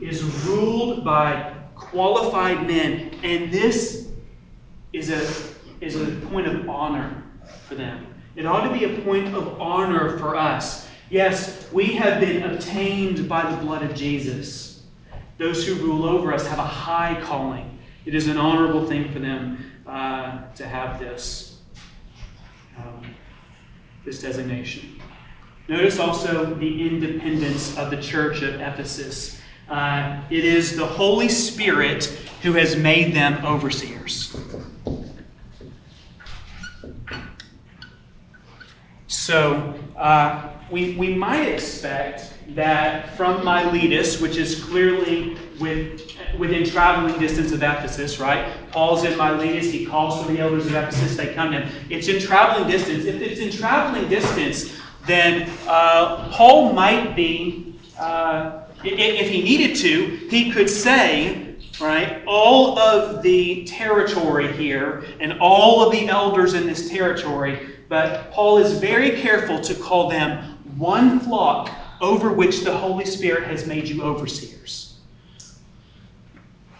[0.00, 4.08] is ruled by qualified men, and this
[4.92, 7.22] is a, is a point of honor
[7.66, 8.06] for them.
[8.36, 10.88] It ought to be a point of honor for us.
[11.08, 14.69] Yes, we have been obtained by the blood of Jesus.
[15.40, 17.78] Those who rule over us have a high calling.
[18.04, 21.60] It is an honorable thing for them uh, to have this,
[22.76, 23.06] um,
[24.04, 25.00] this designation.
[25.66, 29.40] Notice also the independence of the church of Ephesus.
[29.70, 32.04] Uh, it is the Holy Spirit
[32.42, 34.36] who has made them overseers.
[39.06, 47.18] So, uh, we, we might expect that from Miletus, which is clearly with, within traveling
[47.18, 48.52] distance of Ephesus, right?
[48.72, 51.68] Paul's in Miletus, he calls for the elders of Ephesus, they come in.
[51.90, 53.04] It's in traveling distance.
[53.04, 60.06] If it's in traveling distance, then uh, Paul might be, uh, if he needed to,
[60.28, 66.66] he could say, right, all of the territory here and all of the elders in
[66.66, 72.76] this territory, but Paul is very careful to call them one flock over which the
[72.76, 74.98] Holy Spirit has made you overseers.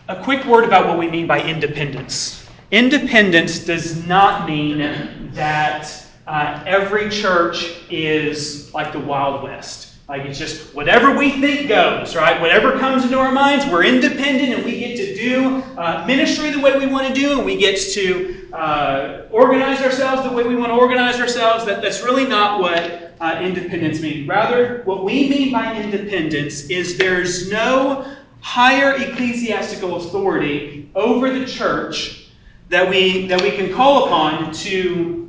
[0.09, 2.47] A quick word about what we mean by independence.
[2.71, 9.91] Independence does not mean that uh, every church is like the Wild West.
[10.09, 12.41] Like it's just whatever we think goes, right?
[12.41, 16.59] Whatever comes into our minds, we're independent and we get to do uh, ministry the
[16.59, 20.57] way we want to do, and we get to uh, organize ourselves the way we
[20.57, 21.65] want to organize ourselves.
[21.65, 24.29] That, that's really not what uh, independence means.
[24.29, 32.31] Rather, what we mean by independence is there's no higher ecclesiastical authority over the church
[32.69, 35.21] that we, that we can call upon to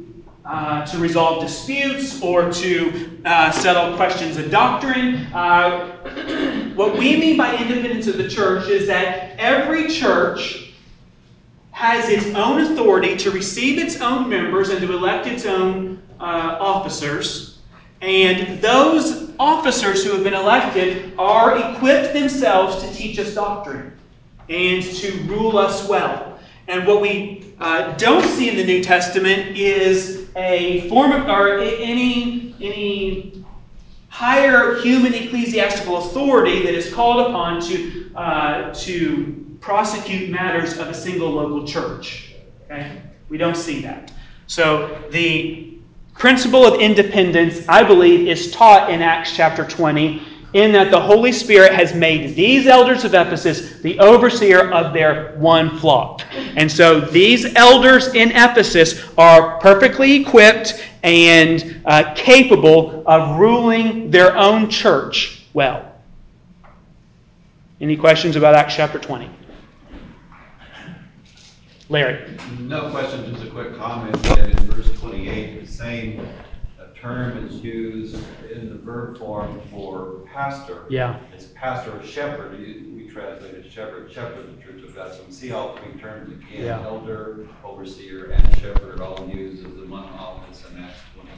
[0.44, 5.16] uh, to resolve disputes or to uh, settle questions of doctrine.
[5.34, 10.74] Uh, what we mean by independence of the church is that every church
[11.72, 16.58] has its own authority to receive its own members and to elect its own uh,
[16.60, 17.51] officers.
[18.02, 23.92] And those officers who have been elected are equipped themselves to teach us doctrine
[24.50, 26.40] and to rule us well.
[26.68, 31.60] And what we uh, don't see in the New Testament is a form of, or
[31.60, 33.44] any, any
[34.10, 40.94] higher human ecclesiastical authority that is called upon to, uh, to prosecute matters of a
[40.94, 42.34] single local church.
[42.66, 43.02] Okay?
[43.30, 44.12] We don't see that.
[44.48, 45.71] So the
[46.14, 50.22] principle of independence, I believe, is taught in Acts chapter 20
[50.54, 55.36] in that the Holy Spirit has made these elders of Ephesus the overseer of their
[55.38, 56.22] one flock.
[56.34, 64.38] And so these elders in Ephesus are perfectly equipped and uh, capable of ruling their
[64.38, 65.88] own church well.
[67.80, 69.30] Any questions about Acts chapter 20?
[71.92, 72.38] Larry.
[72.62, 76.26] No question, just a quick comment that in verse 28, the same
[76.80, 78.16] uh, term is used
[78.50, 80.86] in the verb form for pastor.
[80.90, 81.20] Yeah.
[81.34, 82.58] It's pastor or shepherd.
[82.58, 85.14] We translate it shepherd, shepherd of the church of God.
[85.14, 86.82] So we see all three terms again Yeah.
[86.82, 91.30] elder, overseer, and shepherd, all used as the one office in Acts 20.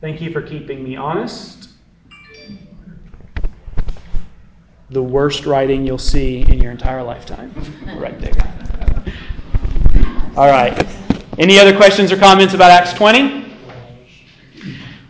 [0.00, 1.68] Thank you for keeping me honest.
[4.88, 7.54] The worst writing you'll see in your entire lifetime.
[7.96, 8.32] right there.
[10.36, 10.86] All right.
[11.38, 13.52] Any other questions or comments about Acts 20?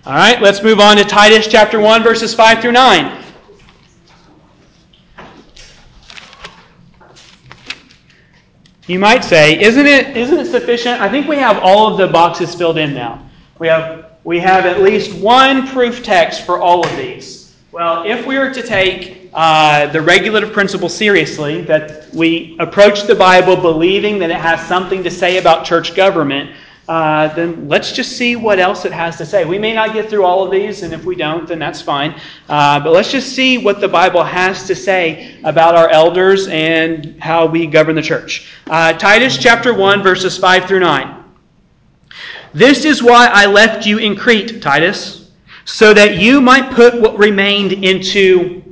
[0.07, 3.23] All right, let's move on to Titus chapter 1, verses 5 through 9.
[8.87, 11.03] You might say, isn't it, isn't it sufficient?
[11.03, 13.23] I think we have all of the boxes filled in now.
[13.59, 17.55] We have, we have at least one proof text for all of these.
[17.73, 23.15] Well, if we were to take uh, the regulative principle seriously, that we approach the
[23.15, 26.51] Bible believing that it has something to say about church government,
[26.89, 29.45] uh, then let's just see what else it has to say.
[29.45, 32.21] We may not get through all of these, and if we don't, then that's fine.
[32.49, 37.15] Uh, but let's just see what the Bible has to say about our elders and
[37.23, 38.53] how we govern the church.
[38.69, 41.25] Uh, Titus chapter 1, verses 5 through 9.
[42.53, 45.31] This is why I left you in Crete, Titus,
[45.65, 48.65] so that you might put what remained into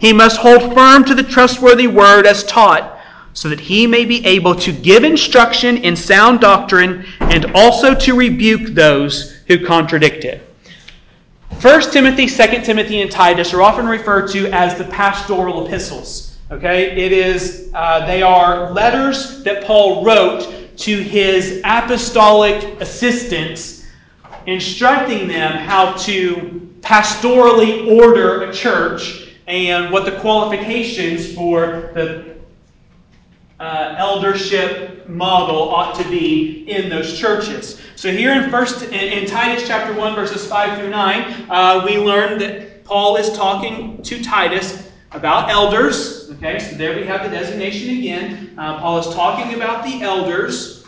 [0.00, 2.98] He must hold firm to the trustworthy word as taught
[3.32, 8.16] so that he may be able to give instruction in sound doctrine and also to
[8.16, 10.42] rebuke those who contradict it.
[11.60, 16.36] 1 Timothy, 2 Timothy, and Titus are often referred to as the pastoral epistles.
[16.50, 23.84] Okay, it is uh, they are letters that Paul wrote to his apostolic assistants,
[24.46, 32.36] instructing them how to pastorally order a church and what the qualifications for the
[33.60, 37.80] uh, eldership model ought to be in those churches.
[37.94, 41.96] So here in first in, in Titus chapter one verses five through nine, uh, we
[41.98, 46.30] learn that Paul is talking to Titus about elders.
[46.32, 48.54] Okay, so there we have the designation again.
[48.58, 50.84] Uh, Paul is talking about the elders.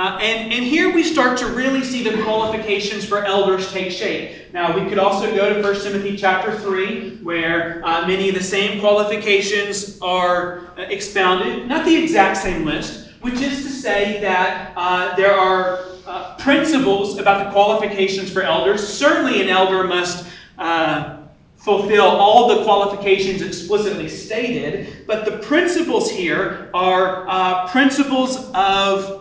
[0.00, 4.50] Uh, and, and here we start to really see the qualifications for elders take shape.
[4.50, 8.42] Now, we could also go to 1 Timothy chapter 3, where uh, many of the
[8.42, 11.68] same qualifications are uh, expounded.
[11.68, 17.18] Not the exact same list, which is to say that uh, there are uh, principles
[17.18, 18.82] about the qualifications for elders.
[18.82, 20.26] Certainly, an elder must
[20.56, 21.18] uh,
[21.56, 29.19] fulfill all the qualifications explicitly stated, but the principles here are principles of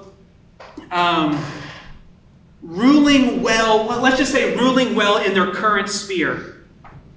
[0.92, 1.44] um,
[2.62, 6.56] ruling well, well, let's just say ruling well in their current sphere.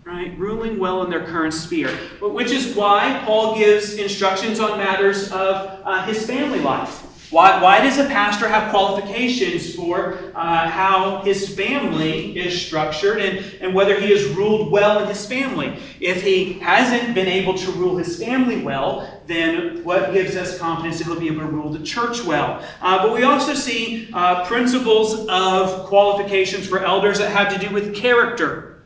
[0.04, 0.36] Right?
[0.36, 1.96] Ruling well in their current sphere.
[2.20, 7.11] But Which is why Paul gives instructions on matters of uh, his family life.
[7.33, 13.39] Why, why does a pastor have qualifications for uh, how his family is structured and,
[13.62, 15.78] and whether he has ruled well in his family?
[15.99, 20.99] If he hasn't been able to rule his family well, then what gives us confidence
[20.99, 22.62] that he'll be able to rule the church well?
[22.83, 27.72] Uh, but we also see uh, principles of qualifications for elders that have to do
[27.72, 28.83] with character,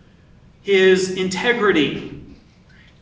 [0.63, 2.23] his integrity,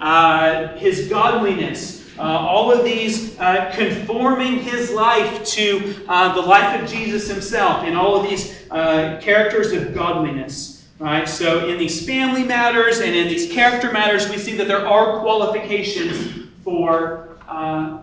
[0.01, 2.04] uh, his godliness.
[2.19, 7.83] Uh, all of these uh, conforming his life to uh, the life of Jesus himself,
[7.85, 10.87] and all of these uh, characters of godliness.
[11.01, 11.29] Right?
[11.29, 15.19] So, in these family matters and in these character matters, we see that there are
[15.21, 17.99] qualifications for uh,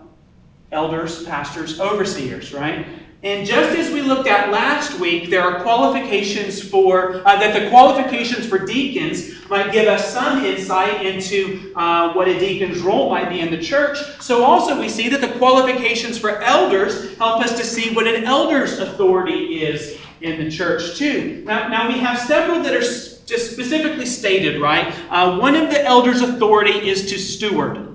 [0.72, 2.86] elders, pastors, overseers, right?
[3.24, 7.70] And just as we looked at last week, there are qualifications for, uh, that the
[7.70, 13.28] qualifications for deacons might give us some insight into uh, what a deacon's role might
[13.28, 13.96] be in the church.
[14.20, 18.24] So also we see that the qualifications for elders help us to see what an
[18.24, 21.44] elder's authority is in the church too.
[21.46, 24.92] Now, now we have several that are just specifically stated, right?
[25.10, 27.91] Uh, one of the elder's authority is to steward.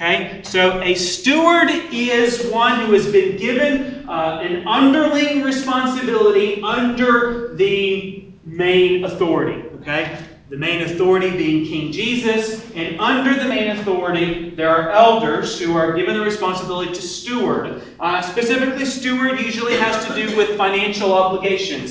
[0.00, 7.56] Okay, so a steward is one who has been given uh, an underling responsibility under
[7.56, 9.60] the main authority.
[9.80, 10.16] Okay,
[10.50, 15.76] the main authority being King Jesus, and under the main authority, there are elders who
[15.76, 17.82] are given the responsibility to steward.
[17.98, 21.90] Uh, specifically, steward usually has to do with financial obligations.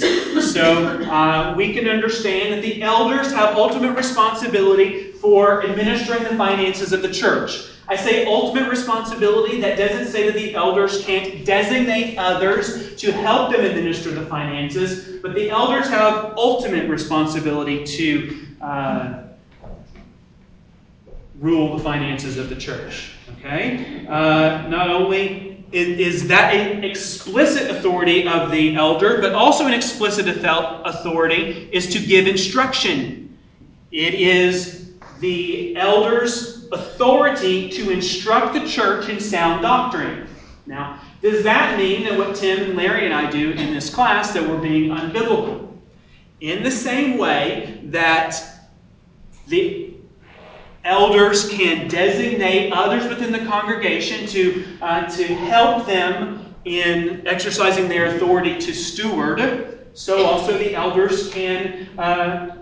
[0.53, 6.93] So uh, we can understand that the elders have ultimate responsibility for administering the finances
[6.93, 7.67] of the church.
[7.89, 9.61] I say ultimate responsibility.
[9.61, 15.21] That doesn't say that the elders can't designate others to help them administer the finances,
[15.21, 19.23] but the elders have ultimate responsibility to uh,
[21.39, 23.11] rule the finances of the church.
[23.39, 24.05] Okay?
[24.07, 30.27] Uh, not only is that an explicit authority of the elder, but also an explicit
[30.27, 33.37] authority is to give instruction.
[33.91, 40.27] It is the elder's authority to instruct the church in sound doctrine.
[40.65, 44.33] Now, does that mean that what Tim and Larry and I do in this class
[44.33, 45.71] that we're being unbiblical?
[46.41, 48.43] In the same way that
[49.47, 49.93] the
[50.83, 58.15] elders can designate others within the congregation to, uh, to help them in exercising their
[58.15, 62.57] authority to steward, so also the elders can uh,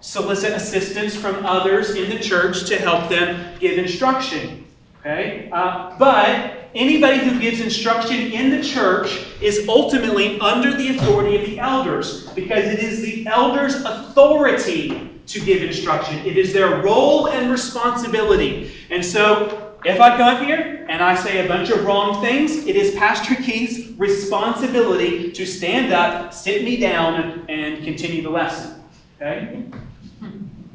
[0.00, 4.66] solicit assistance from others in the church to help them give instruction.
[5.00, 5.48] Okay?
[5.52, 11.46] Uh, but anybody who gives instruction in the church is ultimately under the authority of
[11.46, 16.18] the elders because it is the elders' authority to give instruction.
[16.26, 18.72] It is their role and responsibility.
[18.90, 22.66] And so, if I come up here and I say a bunch of wrong things,
[22.66, 28.82] it is Pastor Key's responsibility to stand up, sit me down, and continue the lesson.
[29.16, 29.64] Okay?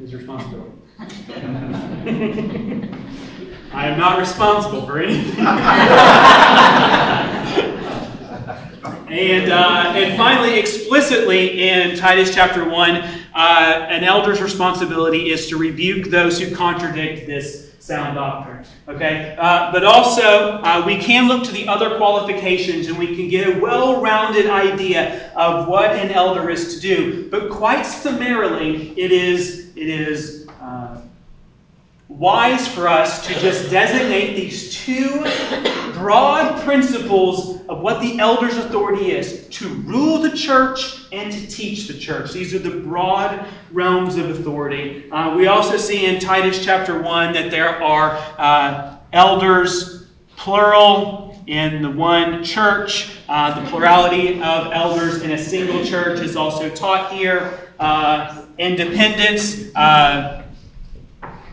[0.01, 0.71] His responsibility.
[3.73, 5.45] I am not responsible for anything.
[9.07, 15.57] and, uh, and finally, explicitly in Titus chapter 1, uh, an elder's responsibility is to
[15.57, 18.65] rebuke those who contradict this sound doctrine.
[18.87, 19.35] Okay?
[19.37, 23.55] Uh, but also, uh, we can look to the other qualifications and we can get
[23.55, 27.29] a well rounded idea of what an elder is to do.
[27.29, 31.01] But quite summarily, it is, it is uh,
[32.17, 35.21] wise for us to just designate these two
[35.93, 41.87] broad principles of what the elder's authority is to rule the church and to teach
[41.87, 42.33] the church.
[42.33, 45.09] These are the broad realms of authority.
[45.09, 51.81] Uh, we also see in Titus chapter 1 that there are uh, elders, plural, in
[51.81, 53.17] the one church.
[53.27, 57.69] Uh, the plurality of elders in a single church is also taught here.
[57.79, 59.73] Uh, independence.
[59.75, 60.40] Uh,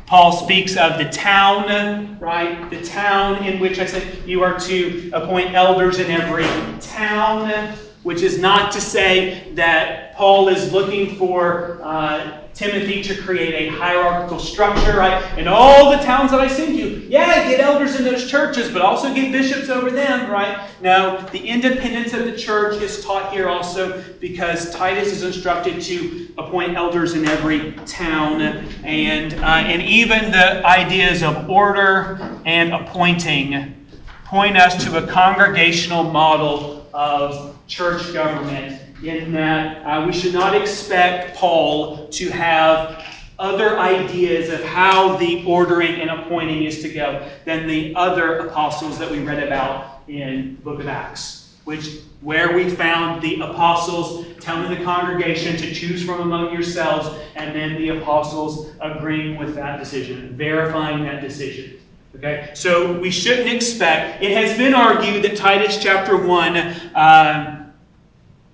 [0.08, 2.70] Paul speaks of the town, right?
[2.70, 6.46] The town in which I said you are to appoint elders in every
[6.80, 7.76] town,
[8.08, 13.76] which is not to say that Paul is looking for uh, Timothy to create a
[13.76, 15.38] hierarchical structure, right?
[15.38, 18.80] In all the towns that I send you, yeah, get elders in those churches, but
[18.80, 20.70] also get bishops over them, right?
[20.80, 26.32] No, the independence of the church is taught here also because Titus is instructed to
[26.38, 33.86] appoint elders in every town, and uh, and even the ideas of order and appointing
[34.24, 40.54] point us to a congregational model of church government in that uh, we should not
[40.54, 43.04] expect Paul to have
[43.38, 48.98] other ideas of how the ordering and appointing is to go than the other apostles
[48.98, 54.26] that we read about in the book of Acts, which where we found the apostles
[54.40, 59.78] telling the congregation to choose from among yourselves, and then the apostles agreeing with that
[59.78, 61.78] decision, verifying that decision.
[62.16, 64.20] Okay, so we shouldn't expect.
[64.20, 66.56] It has been argued that Titus chapter one.
[66.56, 67.57] Uh,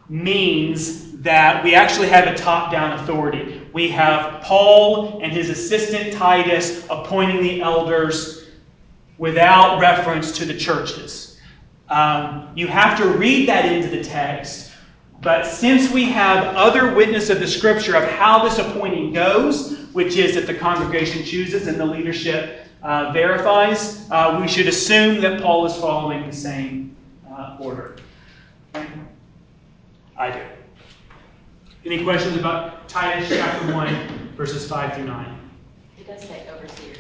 [0.08, 3.66] means that we actually have a top down authority.
[3.72, 8.44] We have Paul and his assistant Titus appointing the elders
[9.18, 11.40] without reference to the churches.
[11.88, 14.72] Um, you have to read that into the text,
[15.22, 20.16] but since we have other witness of the scripture of how this appointing goes, which
[20.16, 25.40] is that the congregation chooses and the leadership uh, verifies, uh, we should assume that
[25.40, 26.94] Paul is following the same
[27.30, 27.96] uh, order.
[30.16, 30.40] I do.
[31.84, 35.38] Any questions about Titus chapter 1, verses 5 through 9?
[35.98, 36.94] It does say overseer.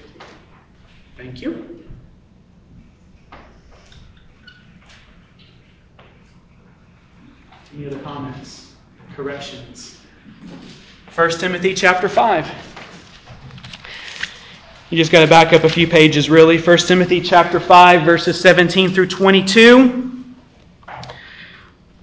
[1.16, 1.84] Thank you.
[7.76, 8.74] Any other comments,
[9.14, 10.00] corrections?
[11.14, 12.50] 1 Timothy chapter 5.
[14.90, 16.60] You just got to back up a few pages, really.
[16.60, 20.13] 1 Timothy chapter 5, verses 17 through 22.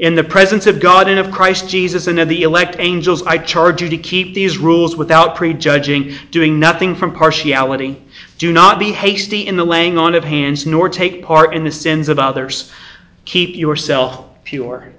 [0.00, 3.38] In the presence of God and of Christ Jesus and of the elect angels, I
[3.38, 8.02] charge you to keep these rules without prejudging, doing nothing from partiality.
[8.38, 11.70] Do not be hasty in the laying on of hands, nor take part in the
[11.70, 12.72] sins of others.
[13.24, 14.92] Keep yourself pure.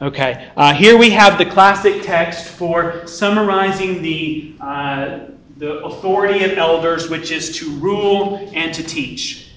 [0.00, 5.18] Okay, uh, here we have the classic text for summarizing the, uh,
[5.56, 9.48] the authority of elders, which is to rule and to teach.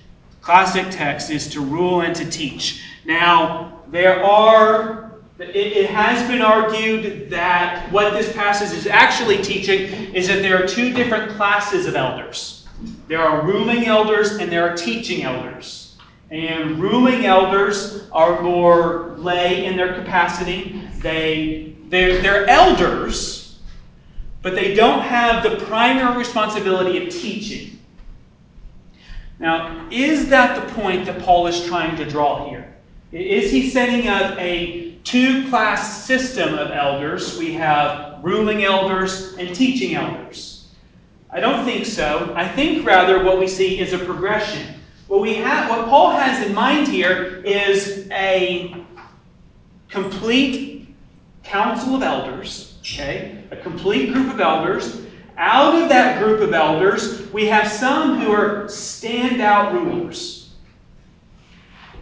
[0.41, 2.81] Classic text is to rule and to teach.
[3.05, 10.27] Now, there are, it, has been argued that what this passage is actually teaching is
[10.27, 12.67] that there are two different classes of elders.
[13.07, 15.97] There are ruling elders and there are teaching elders.
[16.29, 20.87] And ruling elders are more lay in their capacity.
[20.99, 23.59] They, they're, they're elders,
[24.43, 27.79] but they don't have the primary responsibility of teaching.
[29.39, 32.75] Now, is that the point that Paul is trying to draw here?
[33.11, 37.39] Is he setting up a two class system of elders?
[37.39, 40.67] We have ruling elders and teaching elders.
[41.31, 42.31] I don't think so.
[42.35, 44.75] I think rather what we see is a progression.
[45.07, 48.75] What we have what Paul has in mind here is a
[49.87, 50.93] complete
[51.43, 53.43] council of elders, okay?
[53.49, 55.01] A complete group of elders.
[55.37, 60.38] Out of that group of elders, we have some who are standout rulers.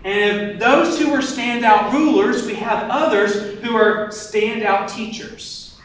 [0.08, 5.78] And if those who are standout rulers, we have others who are standout teachers.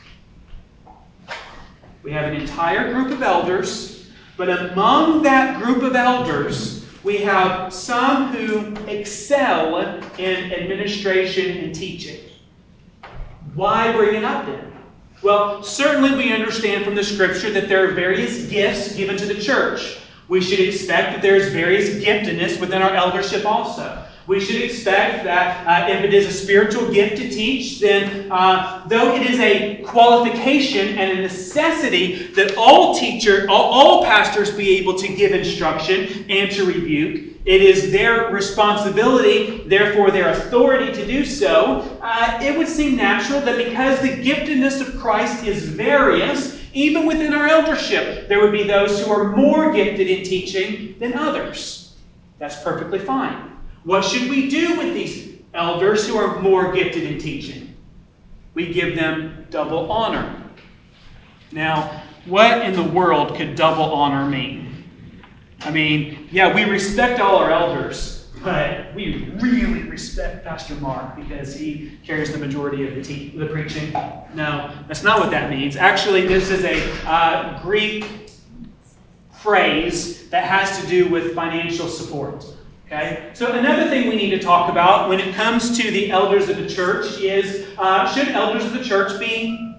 [2.05, 4.07] We have an entire group of elders,
[4.37, 9.79] but among that group of elders, we have some who excel
[10.19, 12.21] in administration and teaching.
[13.57, 14.73] Why bring it up then?
[15.25, 19.41] Well, certainly we understand from the scripture that there are various gifts given to the
[19.41, 19.99] church.
[20.29, 24.07] We should expect that there is various giftedness within our eldership also.
[24.27, 28.87] We should expect that uh, if it is a spiritual gift to teach, then uh,
[28.87, 34.79] though it is a qualification and a necessity that all teacher, all, all, pastors be
[34.79, 41.05] able to give instruction and to rebuke, it is their responsibility, therefore their authority to
[41.05, 41.99] do so.
[42.01, 47.33] Uh, it would seem natural that because the giftedness of Christ is various, even within
[47.33, 51.95] our eldership, there would be those who are more gifted in teaching than others.
[52.39, 53.52] That's perfectly fine.
[53.85, 57.75] What should we do with these elders who are more gifted in teaching?
[58.55, 60.43] We give them double honor.
[61.51, 64.85] Now, what in the world could double honor mean?
[65.61, 71.55] I mean, yeah, we respect all our elders, but we really respect Pastor Mark because
[71.55, 73.93] he carries the majority of the, te- the preaching.
[74.35, 75.77] No, that's not what that means.
[75.77, 78.31] Actually, this is a uh, Greek
[79.41, 82.45] phrase that has to do with financial support.
[82.93, 83.31] Okay?
[83.33, 86.59] So, another thing we need to talk about when it comes to the elders of
[86.59, 89.75] the church is uh, should elders of the church be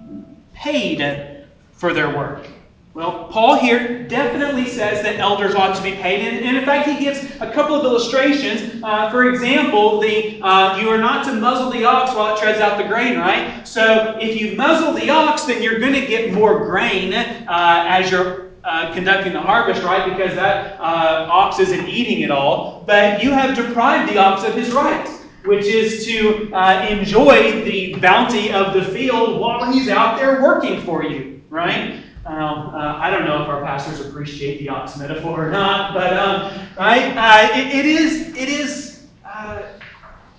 [0.52, 2.48] paid for their work?
[2.92, 6.88] Well, Paul here definitely says that elders ought to be paid, and, and in fact,
[6.88, 8.82] he gives a couple of illustrations.
[8.82, 12.58] Uh, for example, the uh, you are not to muzzle the ox while it treads
[12.58, 13.66] out the grain, right?
[13.66, 17.46] So, if you muzzle the ox, then you're going to get more grain uh,
[17.88, 20.08] as you're uh, conducting the harvest, right?
[20.08, 24.54] Because that uh, ox isn't eating it all, but you have deprived the ox of
[24.54, 25.10] his rights,
[25.44, 30.80] which is to uh, enjoy the bounty of the field while he's out there working
[30.80, 32.02] for you, right?
[32.24, 36.66] Uh, I don't know if our pastors appreciate the ox metaphor or not, but um,
[36.78, 39.60] right, uh, it, it is it is uh,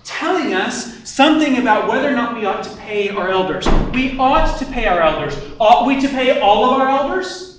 [0.03, 3.67] telling us something about whether or not we ought to pay our elders.
[3.93, 5.37] We ought to pay our elders.
[5.59, 7.54] Ought we to pay all of our elders?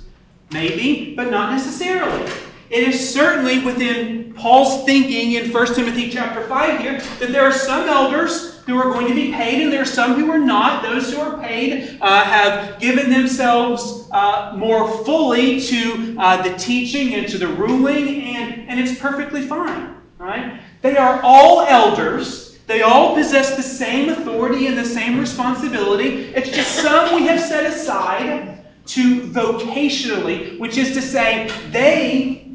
[0.53, 2.31] Maybe, but not necessarily.
[2.71, 7.53] It is certainly within Paul's thinking in 1 Timothy chapter 5 here that there are
[7.53, 10.83] some elders who are going to be paid and there are some who are not.
[10.83, 17.15] Those who are paid uh, have given themselves uh, more fully to uh, the teaching
[17.15, 19.95] and to the ruling, and, and it's perfectly fine.
[20.19, 20.61] Right?
[20.83, 22.59] They are all elders.
[22.67, 26.33] They all possess the same authority and the same responsibility.
[26.35, 32.49] It's just some we have set aside to vocationally, which is to say, they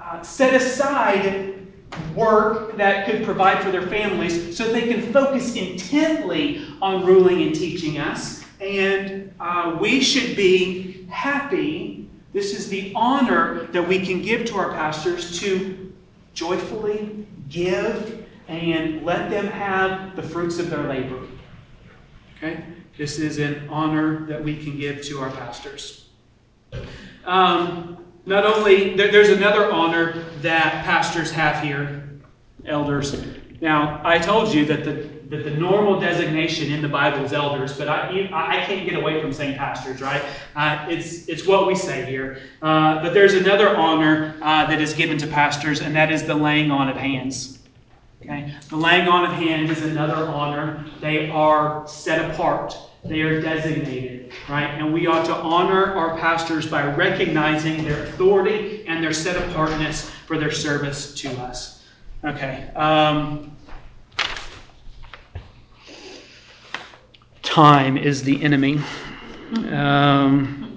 [0.00, 1.54] uh, set aside
[2.14, 7.54] work that could provide for their families so they can focus intently on ruling and
[7.54, 8.44] teaching us.
[8.60, 12.08] And uh, we should be happy.
[12.32, 15.92] This is the honor that we can give to our pastors to
[16.34, 21.26] joyfully give and let them have the fruits of their labor.
[22.36, 22.62] Okay?
[22.98, 26.08] This is an honor that we can give to our pastors.
[27.24, 32.08] Um, not only, there, there's another honor that pastors have here,
[32.66, 33.24] elders.
[33.60, 37.78] Now, I told you that the, that the normal designation in the Bible is elders,
[37.78, 40.22] but I, I can't get away from saying pastors, right?
[40.56, 42.42] Uh, it's, it's what we say here.
[42.62, 46.34] Uh, but there's another honor uh, that is given to pastors, and that is the
[46.34, 47.60] laying on of hands.
[48.22, 48.56] Okay?
[48.70, 50.84] The laying on of hands is another honor.
[51.00, 52.76] They are set apart.
[53.04, 54.66] They are designated, right?
[54.66, 60.10] And we ought to honor our pastors by recognizing their authority and their set apartness
[60.26, 61.84] for their service to us.
[62.24, 62.68] Okay.
[62.74, 63.56] Um,
[67.42, 68.80] time is the enemy.
[69.70, 70.68] Um,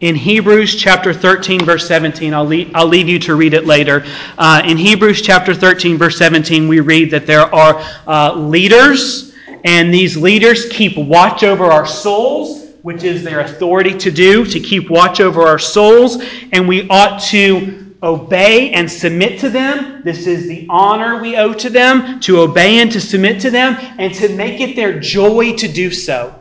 [0.00, 4.04] in Hebrews chapter 13, verse 17, I'll leave, I'll leave you to read it later.
[4.36, 9.25] Uh, in Hebrews chapter 13, verse 17, we read that there are uh, leaders,
[9.64, 14.60] and these leaders keep watch over our souls, which is their authority to do, to
[14.60, 20.02] keep watch over our souls, and we ought to obey and submit to them.
[20.04, 23.76] This is the honor we owe to them, to obey and to submit to them,
[23.98, 26.34] and to make it their joy to do so.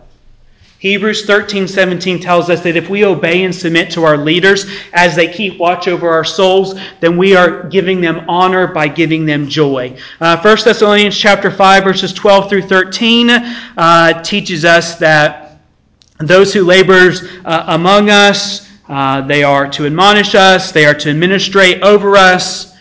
[0.80, 5.16] Hebrews 13, 17 tells us that if we obey and submit to our leaders as
[5.16, 9.48] they keep watch over our souls, then we are giving them honor by giving them
[9.48, 9.98] joy.
[10.20, 15.60] Uh, 1 Thessalonians chapter 5, verses 12 through 13 uh, teaches us that
[16.20, 17.12] those who labor
[17.46, 22.74] uh, among us, uh, they are to admonish us, they are to administrate over us.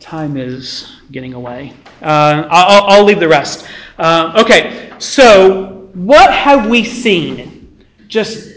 [0.00, 1.72] Time is getting away.
[2.02, 3.66] Uh, I'll, I'll, leave the rest.
[3.98, 7.84] Uh, okay, so what have we seen?
[8.08, 8.50] Just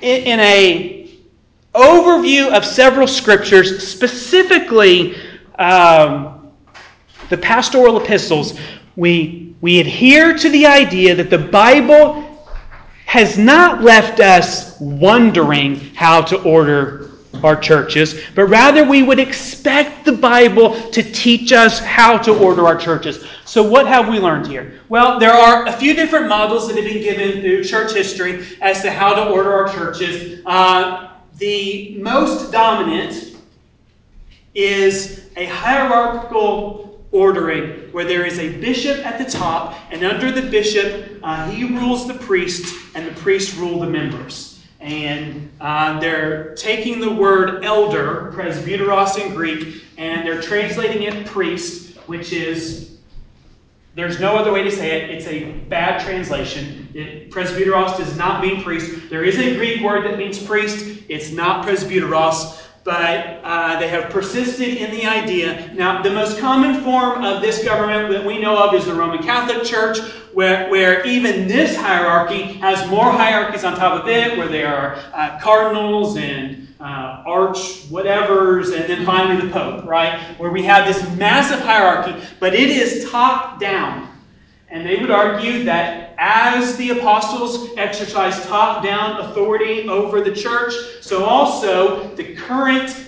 [0.00, 1.18] in a
[1.74, 5.16] overview of several scriptures, specifically
[5.58, 6.52] um,
[7.28, 8.58] the pastoral epistles,
[8.96, 12.22] we, we adhere to the idea that the Bible
[13.04, 17.05] has not left us wondering how to order
[17.44, 22.66] our churches, but rather we would expect the Bible to teach us how to order
[22.66, 23.24] our churches.
[23.44, 24.80] So, what have we learned here?
[24.88, 28.82] Well, there are a few different models that have been given through church history as
[28.82, 30.42] to how to order our churches.
[30.44, 33.36] Uh, the most dominant
[34.54, 40.42] is a hierarchical ordering where there is a bishop at the top, and under the
[40.50, 44.55] bishop, uh, he rules the priests, and the priests rule the members.
[44.86, 51.96] And uh, they're taking the word elder, presbyteros in Greek, and they're translating it priest,
[52.06, 52.98] which is,
[53.96, 55.10] there's no other way to say it.
[55.10, 56.88] It's a bad translation.
[56.94, 59.10] It, presbyteros does not mean priest.
[59.10, 61.02] There is a Greek word that means priest.
[61.08, 65.74] It's not presbyteros but uh, they have persisted in the idea.
[65.74, 69.20] Now, the most common form of this government that we know of is the Roman
[69.24, 69.98] Catholic Church,
[70.32, 74.94] where, where even this hierarchy has more hierarchies on top of it, where there are
[75.12, 80.20] uh, cardinals and uh, arch whatevers, and then finally the Pope, right?
[80.38, 84.08] Where we have this massive hierarchy, but it is top down.
[84.68, 90.72] And they would argue that as the apostles exercised top down authority over the church,
[91.00, 93.06] so also the current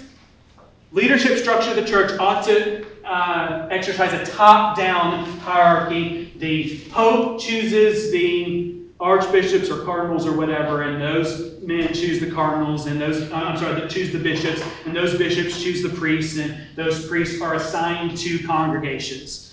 [0.93, 6.33] leadership structure of the church ought to uh, exercise a top down hierarchy.
[6.37, 12.87] The Pope chooses the archbishops or cardinals or whatever, and those men choose the cardinals,
[12.87, 16.39] and those, uh, I'm sorry, that choose the bishops, and those bishops choose the priests,
[16.39, 19.48] and those priests are assigned to congregations.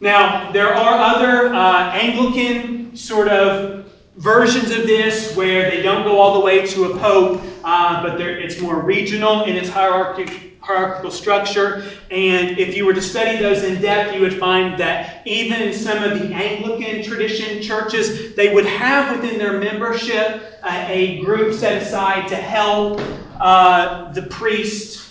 [0.00, 6.18] Now, there are other uh, Anglican sort of versions of this where they don't go
[6.18, 11.84] all the way to a pope, uh, but it's more regional in its hierarchical structure.
[12.10, 16.02] And if you were to study those in depth, you would find that even some
[16.02, 21.82] of the Anglican tradition churches, they would have within their membership uh, a group set
[21.82, 23.00] aside to help
[23.40, 25.03] uh, the priest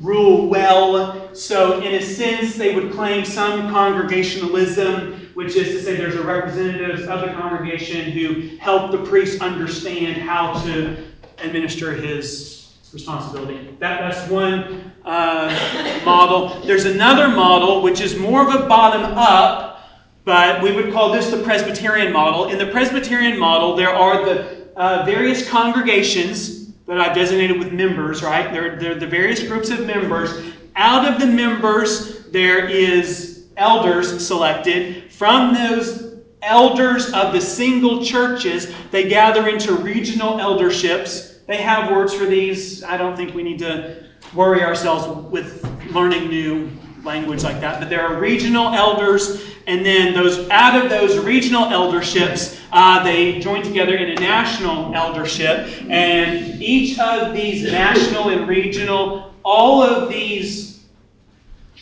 [0.00, 1.34] rule well.
[1.34, 6.24] So, in a sense, they would claim some congregationalism, which is to say there's a
[6.24, 11.04] representative of the congregation who help the priest understand how to
[11.38, 13.76] administer his responsibility.
[13.78, 16.60] That, that's one uh, model.
[16.62, 19.88] There's another model, which is more of a bottom up,
[20.24, 22.46] but we would call this the Presbyterian model.
[22.46, 28.22] In the Presbyterian model, there are the uh, various congregations that I've designated with members,
[28.22, 28.52] right?
[28.52, 30.52] They're, they're the various groups of members.
[30.76, 35.12] Out of the members, there is elders selected.
[35.12, 41.38] From those elders of the single churches, they gather into regional elderships.
[41.46, 42.84] They have words for these.
[42.84, 46.70] I don't think we need to worry ourselves with learning new
[47.06, 47.80] language like that.
[47.80, 53.38] But there are regional elders, and then those out of those regional elderships, uh, they
[53.40, 55.68] join together in a national eldership.
[55.88, 60.84] And each of these national and regional, all of these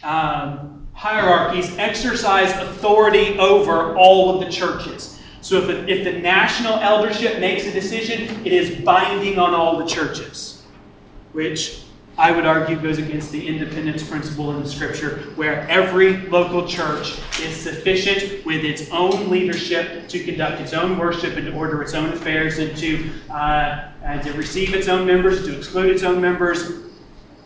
[0.03, 5.21] um, hierarchies exercise authority over all of the churches.
[5.41, 9.79] So if, it, if the national eldership makes a decision, it is binding on all
[9.79, 10.63] the churches,
[11.33, 11.84] which
[12.17, 17.19] I would argue goes against the independence principle in the scripture, where every local church
[17.41, 21.93] is sufficient with its own leadership to conduct its own worship and to order its
[21.95, 26.21] own affairs and to, uh, and to receive its own members, to exclude its own
[26.21, 26.85] members,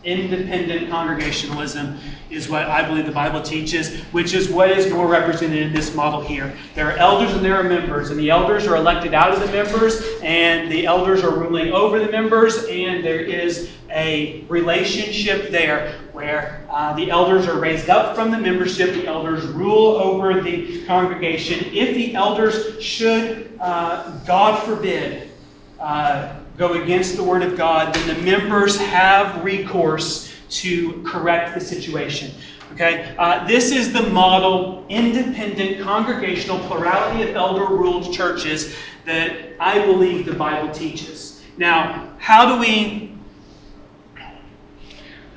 [0.05, 1.99] Independent congregationalism
[2.29, 5.93] is what I believe the Bible teaches, which is what is more represented in this
[5.93, 6.55] model here.
[6.73, 9.47] There are elders and there are members, and the elders are elected out of the
[9.47, 15.99] members, and the elders are ruling over the members, and there is a relationship there
[16.11, 20.85] where uh, the elders are raised up from the membership, the elders rule over the
[20.85, 21.65] congregation.
[21.73, 25.31] If the elders should, uh, God forbid,
[25.79, 31.61] uh, go against the Word of God, then the members have recourse to correct the
[31.61, 32.31] situation.
[32.73, 33.15] Okay?
[33.17, 38.75] Uh, this is the model, independent, congregational, plurality of elder ruled churches
[39.05, 41.41] that I believe the Bible teaches.
[41.57, 43.07] Now, how do we.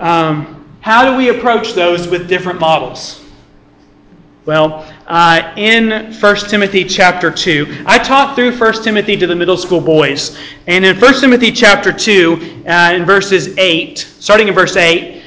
[0.03, 3.23] Um, how do we approach those with different models?
[4.45, 7.85] Well, uh, in 1 Timothy chapter 2.
[7.87, 10.37] I taught through 1 Timothy to the middle school boys.
[10.67, 15.23] And in 1 Timothy chapter 2, uh, in verses 8, starting in verse 8,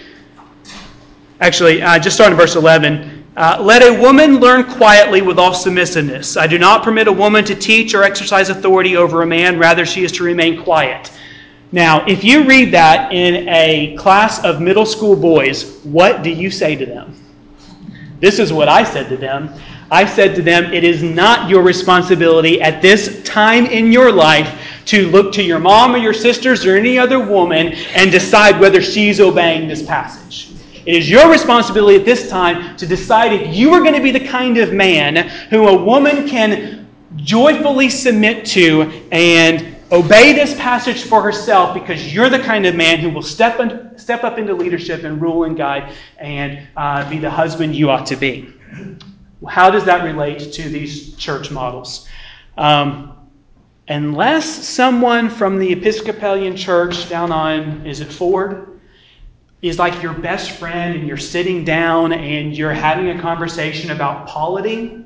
[1.39, 5.53] actually, uh, just starting in verse 11, uh, let a woman learn quietly with all
[5.53, 6.35] submissiveness.
[6.35, 9.85] I do not permit a woman to teach or exercise authority over a man, rather,
[9.85, 11.13] she is to remain quiet.
[11.75, 16.49] Now, if you read that in a class of middle school boys, what do you
[16.49, 17.21] say to them?
[18.21, 19.53] This is what I said to them.
[19.91, 24.57] I said to them, It is not your responsibility at this time in your life
[24.85, 28.81] to look to your mom or your sisters or any other woman and decide whether
[28.81, 30.53] she's obeying this passage.
[30.85, 34.11] It is your responsibility at this time to decide if you are going to be
[34.11, 41.03] the kind of man who a woman can joyfully submit to and Obey this passage
[41.03, 44.53] for herself because you're the kind of man who will step, in, step up into
[44.53, 48.51] leadership and rule and guide and uh, be the husband you ought to be.
[49.47, 52.07] How does that relate to these church models?
[52.57, 53.15] Um,
[53.87, 58.79] unless someone from the Episcopalian church down on, is it Ford?
[59.61, 64.27] Is like your best friend and you're sitting down and you're having a conversation about
[64.27, 65.04] polity,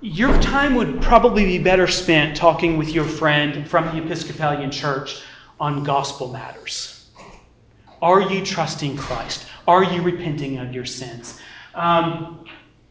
[0.00, 5.22] your time would probably be better spent talking with your friend from the Episcopalian church
[5.58, 7.10] on gospel matters.
[8.00, 9.46] Are you trusting Christ?
[9.66, 11.40] Are you repenting of your sins?
[11.74, 12.44] Um,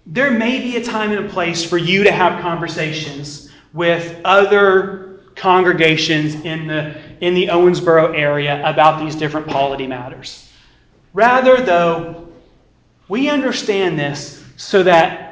[0.05, 5.21] there may be a time and a place for you to have conversations with other
[5.35, 10.51] congregations in the, in the Owensboro area about these different polity matters.
[11.13, 12.27] Rather, though,
[13.07, 15.26] we understand this so that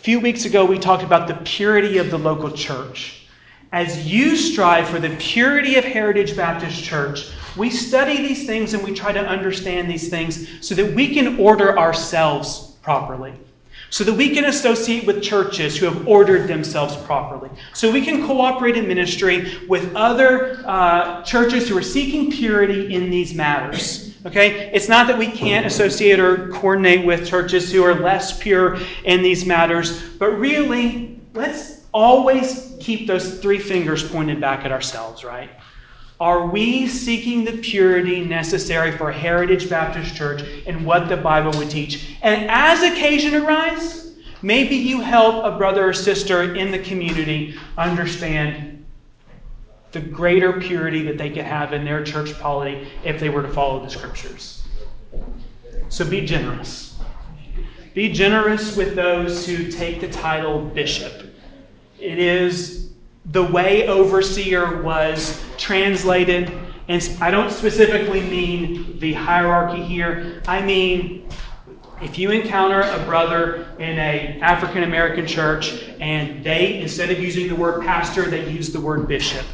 [0.00, 3.26] a few weeks ago we talked about the purity of the local church.
[3.70, 8.82] As you strive for the purity of Heritage Baptist Church, we study these things and
[8.82, 13.34] we try to understand these things so that we can order ourselves properly.
[13.90, 17.50] So that we can associate with churches who have ordered themselves properly.
[17.74, 23.10] So we can cooperate in ministry with other uh, churches who are seeking purity in
[23.10, 24.09] these matters.
[24.26, 24.70] Okay?
[24.72, 29.22] It's not that we can't associate or coordinate with churches who are less pure in
[29.22, 35.50] these matters, but really, let's always keep those three fingers pointed back at ourselves, right?
[36.20, 41.70] Are we seeking the purity necessary for Heritage Baptist Church and what the Bible would
[41.70, 42.16] teach?
[42.20, 48.69] And as occasion arises, maybe you help a brother or sister in the community understand
[49.92, 53.48] the greater purity that they could have in their church polity if they were to
[53.48, 54.62] follow the scriptures.
[55.88, 56.98] So be generous.
[57.94, 61.34] Be generous with those who take the title bishop.
[61.98, 62.92] It is
[63.26, 66.52] the way overseer was translated,
[66.88, 70.40] and I don't specifically mean the hierarchy here.
[70.46, 71.28] I mean,
[72.00, 77.48] if you encounter a brother in a African American church and they, instead of using
[77.48, 79.44] the word pastor, they use the word bishop,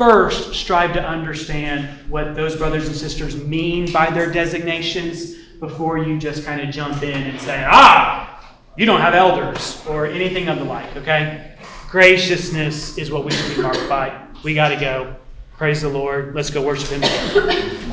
[0.00, 6.18] first strive to understand what those brothers and sisters mean by their designations before you
[6.18, 10.58] just kind of jump in and say, ah, you don't have elders or anything of
[10.58, 11.54] the like, okay?
[11.90, 14.26] Graciousness is what we should be marked by.
[14.42, 15.16] We got to go.
[15.58, 16.34] Praise the Lord.
[16.34, 17.89] Let's go worship Him.